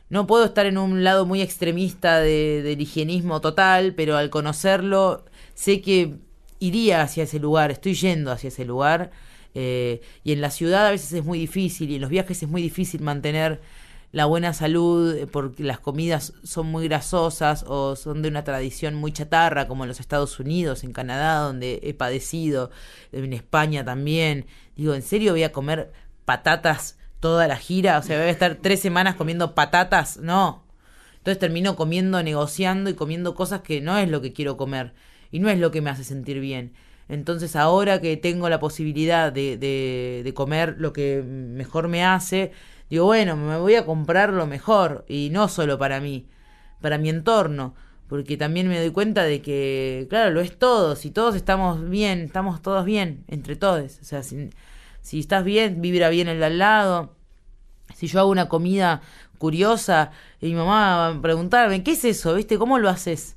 [0.09, 5.23] No puedo estar en un lado muy extremista de, del higienismo total, pero al conocerlo
[5.53, 6.17] sé que
[6.59, 9.11] iría hacia ese lugar, estoy yendo hacia ese lugar.
[9.53, 12.49] Eh, y en la ciudad a veces es muy difícil y en los viajes es
[12.49, 13.61] muy difícil mantener
[14.11, 18.95] la buena salud eh, porque las comidas son muy grasosas o son de una tradición
[18.95, 22.71] muy chatarra como en los Estados Unidos, en Canadá donde he padecido,
[23.11, 24.45] en España también.
[24.75, 25.91] Digo, ¿en serio voy a comer
[26.25, 27.97] patatas toda la gira?
[27.99, 30.17] O sea, voy a estar tres semanas comiendo patatas.
[30.17, 30.63] No.
[31.17, 34.93] Entonces termino comiendo, negociando y comiendo cosas que no es lo que quiero comer
[35.31, 36.73] y no es lo que me hace sentir bien.
[37.07, 42.51] Entonces ahora que tengo la posibilidad de, de, de comer lo que mejor me hace,
[42.91, 46.27] digo, bueno, me voy a comprar lo mejor y no solo para mí,
[46.81, 47.73] para mi entorno,
[48.07, 52.19] porque también me doy cuenta de que, claro, lo es todo, si todos estamos bien,
[52.19, 54.49] estamos todos bien, entre todos, o sea, si,
[55.01, 57.15] si estás bien, vibra bien el de al lado,
[57.95, 59.01] si yo hago una comida
[59.37, 60.11] curiosa
[60.41, 62.35] y mi mamá va a preguntarme, ¿qué es eso?
[62.35, 62.57] ¿Viste?
[62.57, 63.35] ¿Cómo lo haces?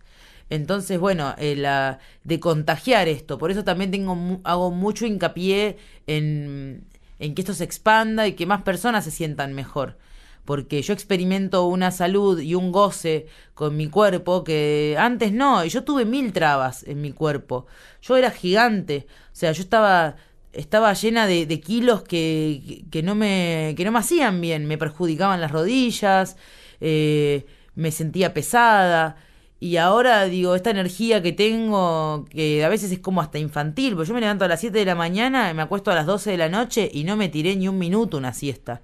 [0.50, 3.38] Entonces, bueno, eh, de contagiar esto.
[3.38, 6.84] Por eso también tengo, hago mucho hincapié en,
[7.18, 9.98] en que esto se expanda y que más personas se sientan mejor.
[10.44, 15.84] Porque yo experimento una salud y un goce con mi cuerpo que antes no, yo
[15.84, 17.66] tuve mil trabas en mi cuerpo.
[18.02, 20.16] Yo era gigante, o sea, yo estaba
[20.54, 25.40] estaba llena de, kilos que, que, no me, que no me hacían bien, me perjudicaban
[25.40, 26.36] las rodillas,
[26.80, 29.16] eh, me sentía pesada.
[29.60, 34.08] Y ahora digo, esta energía que tengo, que a veces es como hasta infantil, porque
[34.08, 36.36] yo me levanto a las 7 de la mañana, me acuesto a las 12 de
[36.36, 38.82] la noche y no me tiré ni un minuto una siesta.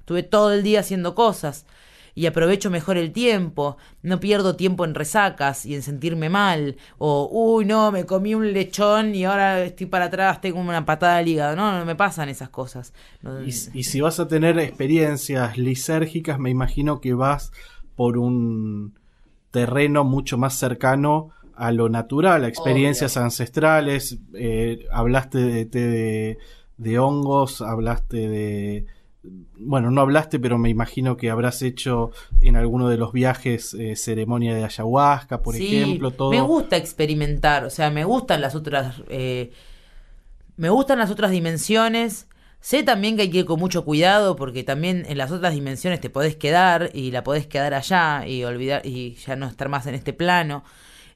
[0.00, 1.66] Estuve todo el día haciendo cosas
[2.16, 7.28] y aprovecho mejor el tiempo, no pierdo tiempo en resacas y en sentirme mal, o
[7.30, 11.28] uy no, me comí un lechón y ahora estoy para atrás, tengo una patada al
[11.28, 12.94] hígado, no, no me pasan esas cosas.
[13.44, 17.52] y, y si vas a tener experiencias lisérgicas, me imagino que vas
[17.96, 18.94] por un
[19.56, 24.18] terreno mucho más cercano a lo natural, a experiencias ancestrales.
[24.34, 26.38] Eh, hablaste de, de,
[26.76, 28.86] de, hongos, hablaste de...
[29.58, 32.10] Bueno, no hablaste, pero me imagino que habrás hecho
[32.42, 36.10] en alguno de los viajes eh, ceremonia de ayahuasca, por ejemplo.
[36.10, 36.32] Todo.
[36.32, 39.00] Me gusta experimentar, o sea, me gustan las otras...
[39.08, 39.52] Eh,
[40.58, 42.28] me gustan las otras dimensiones.
[42.66, 46.00] Sé también que hay que ir con mucho cuidado porque también en las otras dimensiones
[46.00, 49.86] te podés quedar y la podés quedar allá y olvidar y ya no estar más
[49.86, 50.64] en este plano.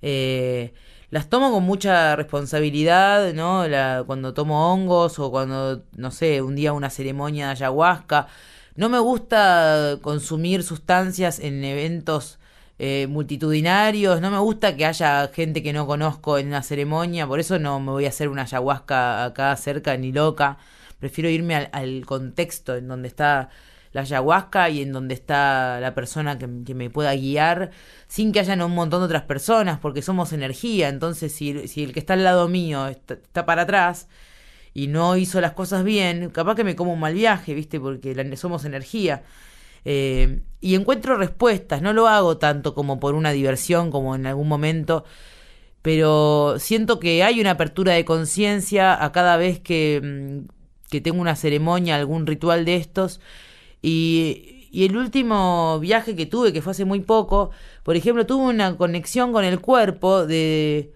[0.01, 0.73] Eh,
[1.11, 3.67] las tomo con mucha responsabilidad, ¿no?
[3.67, 8.29] La, cuando tomo hongos o cuando, no sé, un día una ceremonia de ayahuasca.
[8.77, 12.39] No me gusta consumir sustancias en eventos
[12.79, 17.41] eh, multitudinarios, no me gusta que haya gente que no conozco en una ceremonia, por
[17.41, 20.59] eso no me voy a hacer una ayahuasca acá cerca ni loca
[21.01, 23.51] prefiero irme al, contexto en donde está
[23.93, 27.71] la ayahuasca y en donde está la persona que, me pueda guiar
[28.07, 31.93] sin que haya un montón de otras personas, porque somos energía, entonces si, si el
[31.93, 34.09] que está al lado mío está, para atrás
[34.75, 37.81] y no hizo las cosas bien, capaz que me como un mal viaje, ¿viste?
[37.81, 39.25] Porque somos energía.
[39.85, 44.47] Eh, y encuentro respuestas, no lo hago tanto como por una diversión, como en algún
[44.47, 45.05] momento,
[45.83, 50.60] pero siento que hay una apertura de conciencia a cada vez que mm,
[50.91, 53.21] que tengo una ceremonia, algún ritual de estos.
[53.83, 57.51] Y, y el último viaje que tuve, que fue hace muy poco,
[57.83, 60.93] por ejemplo, tuve una conexión con el cuerpo de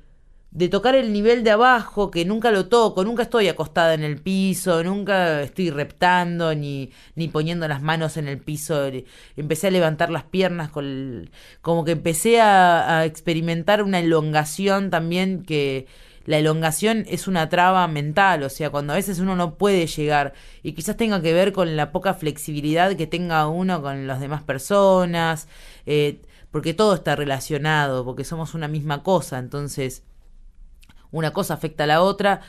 [0.54, 4.18] de tocar el nivel de abajo, que nunca lo toco, nunca estoy acostada en el
[4.22, 8.88] piso, nunca estoy reptando ni, ni poniendo las manos en el piso.
[9.36, 11.28] Empecé a levantar las piernas, con
[11.60, 15.86] como que empecé a, experimentar una elongación también, que
[16.26, 20.32] la elongación es una traba mental, o sea, cuando a veces uno no puede llegar
[20.62, 24.42] y quizás tenga que ver con la poca flexibilidad que tenga uno con las demás
[24.42, 25.48] personas,
[25.86, 30.02] eh, porque todo está relacionado, porque somos una misma cosa, entonces
[31.10, 32.40] una cosa afecta a la otra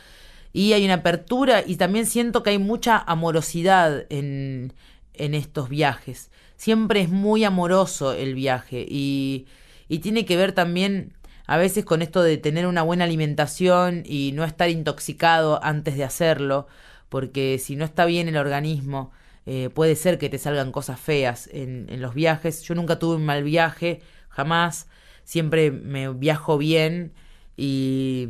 [0.54, 4.74] y hay una apertura y también siento que hay mucha amorosidad en,
[5.14, 6.32] en estos viajes.
[6.56, 9.48] Siempre es muy amoroso el viaje y,
[9.90, 11.15] y tiene que ver también
[11.48, 16.04] a veces con esto de tener una buena alimentación y no estar intoxicado antes de
[16.04, 16.68] hacerlo,
[17.10, 19.12] porque si no está bien el organismo,
[19.46, 22.64] eh, puede ser que te salgan cosas feas en, en, los viajes.
[22.64, 24.88] Yo nunca tuve un mal viaje, jamás.
[25.24, 27.14] Siempre me viajo bien
[27.58, 28.28] y,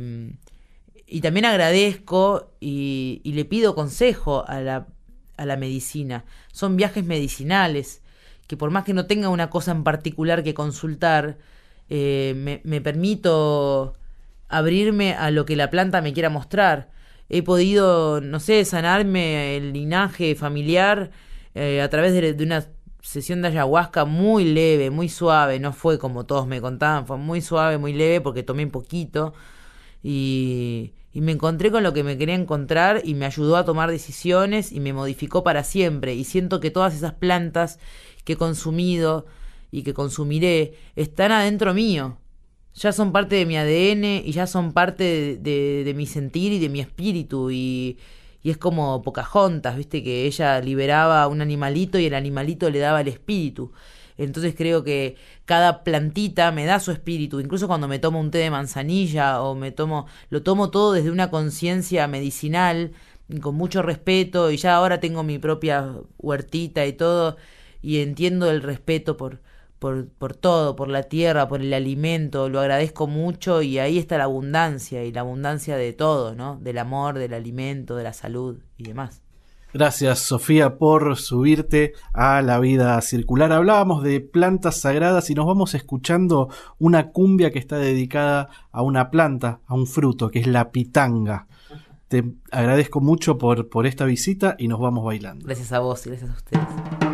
[1.06, 4.86] y también agradezco y, y, le pido consejo a la,
[5.36, 6.24] a la medicina.
[6.52, 8.02] Son viajes medicinales
[8.46, 11.38] que por más que no tenga una cosa en particular que consultar,
[11.88, 13.94] eh, me, permito
[14.48, 16.90] abrirme a lo que la planta me quiera mostrar.
[17.28, 21.10] He podido, no sé, sanarme el linaje familiar
[21.54, 22.66] eh, a través de, de una
[23.02, 27.40] sesión de ayahuasca muy leve, muy suave, no fue como todos me contaban, fue muy
[27.40, 29.34] suave, muy leve porque tomé un poquito.
[30.02, 33.90] Y, y, me encontré con lo que me quería encontrar y me ayudó a tomar
[33.90, 36.14] decisiones y me modificó para siempre.
[36.14, 37.78] Y siento que todas esas plantas
[38.24, 39.26] que he consumido
[39.70, 42.18] y que consumiré están adentro mío.
[42.74, 46.58] Ya son parte de mi ADN y ya son parte de, de, mi sentir y
[46.58, 47.98] de mi espíritu y,
[48.42, 53.00] y es como Pocahontas, viste que ella liberaba un animalito y el animalito le daba
[53.00, 53.72] el espíritu.
[54.18, 58.38] Entonces creo que cada plantita me da su espíritu, incluso cuando me tomo un té
[58.38, 62.92] de manzanilla o me tomo, lo tomo todo desde una conciencia medicinal,
[63.40, 67.36] con mucho respeto, y ya ahora tengo mi propia huertita y todo,
[67.82, 69.40] y entiendo el respeto por,
[69.78, 74.18] por, por todo, por la tierra, por el alimento, lo agradezco mucho y ahí está
[74.18, 76.58] la abundancia y la abundancia de todo, ¿no?
[76.60, 79.22] Del amor, del alimento, de la salud y demás.
[79.76, 83.52] Gracias Sofía por subirte a la vida circular.
[83.52, 86.48] Hablábamos de plantas sagradas y nos vamos escuchando
[86.78, 91.46] una cumbia que está dedicada a una planta, a un fruto, que es la pitanga.
[92.08, 95.44] Te agradezco mucho por, por esta visita y nos vamos bailando.
[95.44, 97.05] Gracias a vos y gracias a ustedes.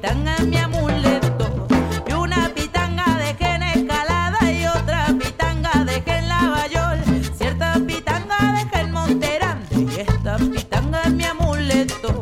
[0.00, 1.66] pitanga mi amuleto.
[2.06, 6.98] Y una pitanga dejé en Escalada y otra pitanga dejé en Lavallol.
[7.36, 12.20] Cierta pitanga dejé en Monterante y esta pitanga es mi amuleto.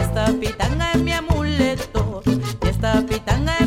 [0.00, 2.22] Esta pitanga es mi amuleto.
[2.60, 3.57] Esta pitanga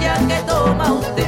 [0.00, 1.19] semilla que toma usted.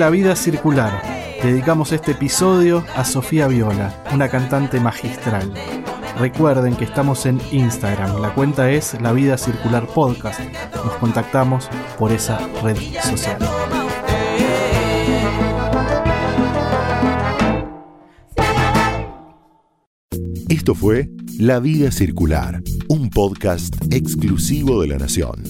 [0.00, 1.02] La Vida Circular.
[1.42, 5.52] Dedicamos este episodio a Sofía Viola, una cantante magistral.
[6.18, 10.40] Recuerden que estamos en Instagram, la cuenta es La Vida Circular Podcast.
[10.74, 11.68] Nos contactamos
[11.98, 13.36] por esa red social.
[20.48, 25.49] Esto fue La Vida Circular, un podcast exclusivo de La Nación.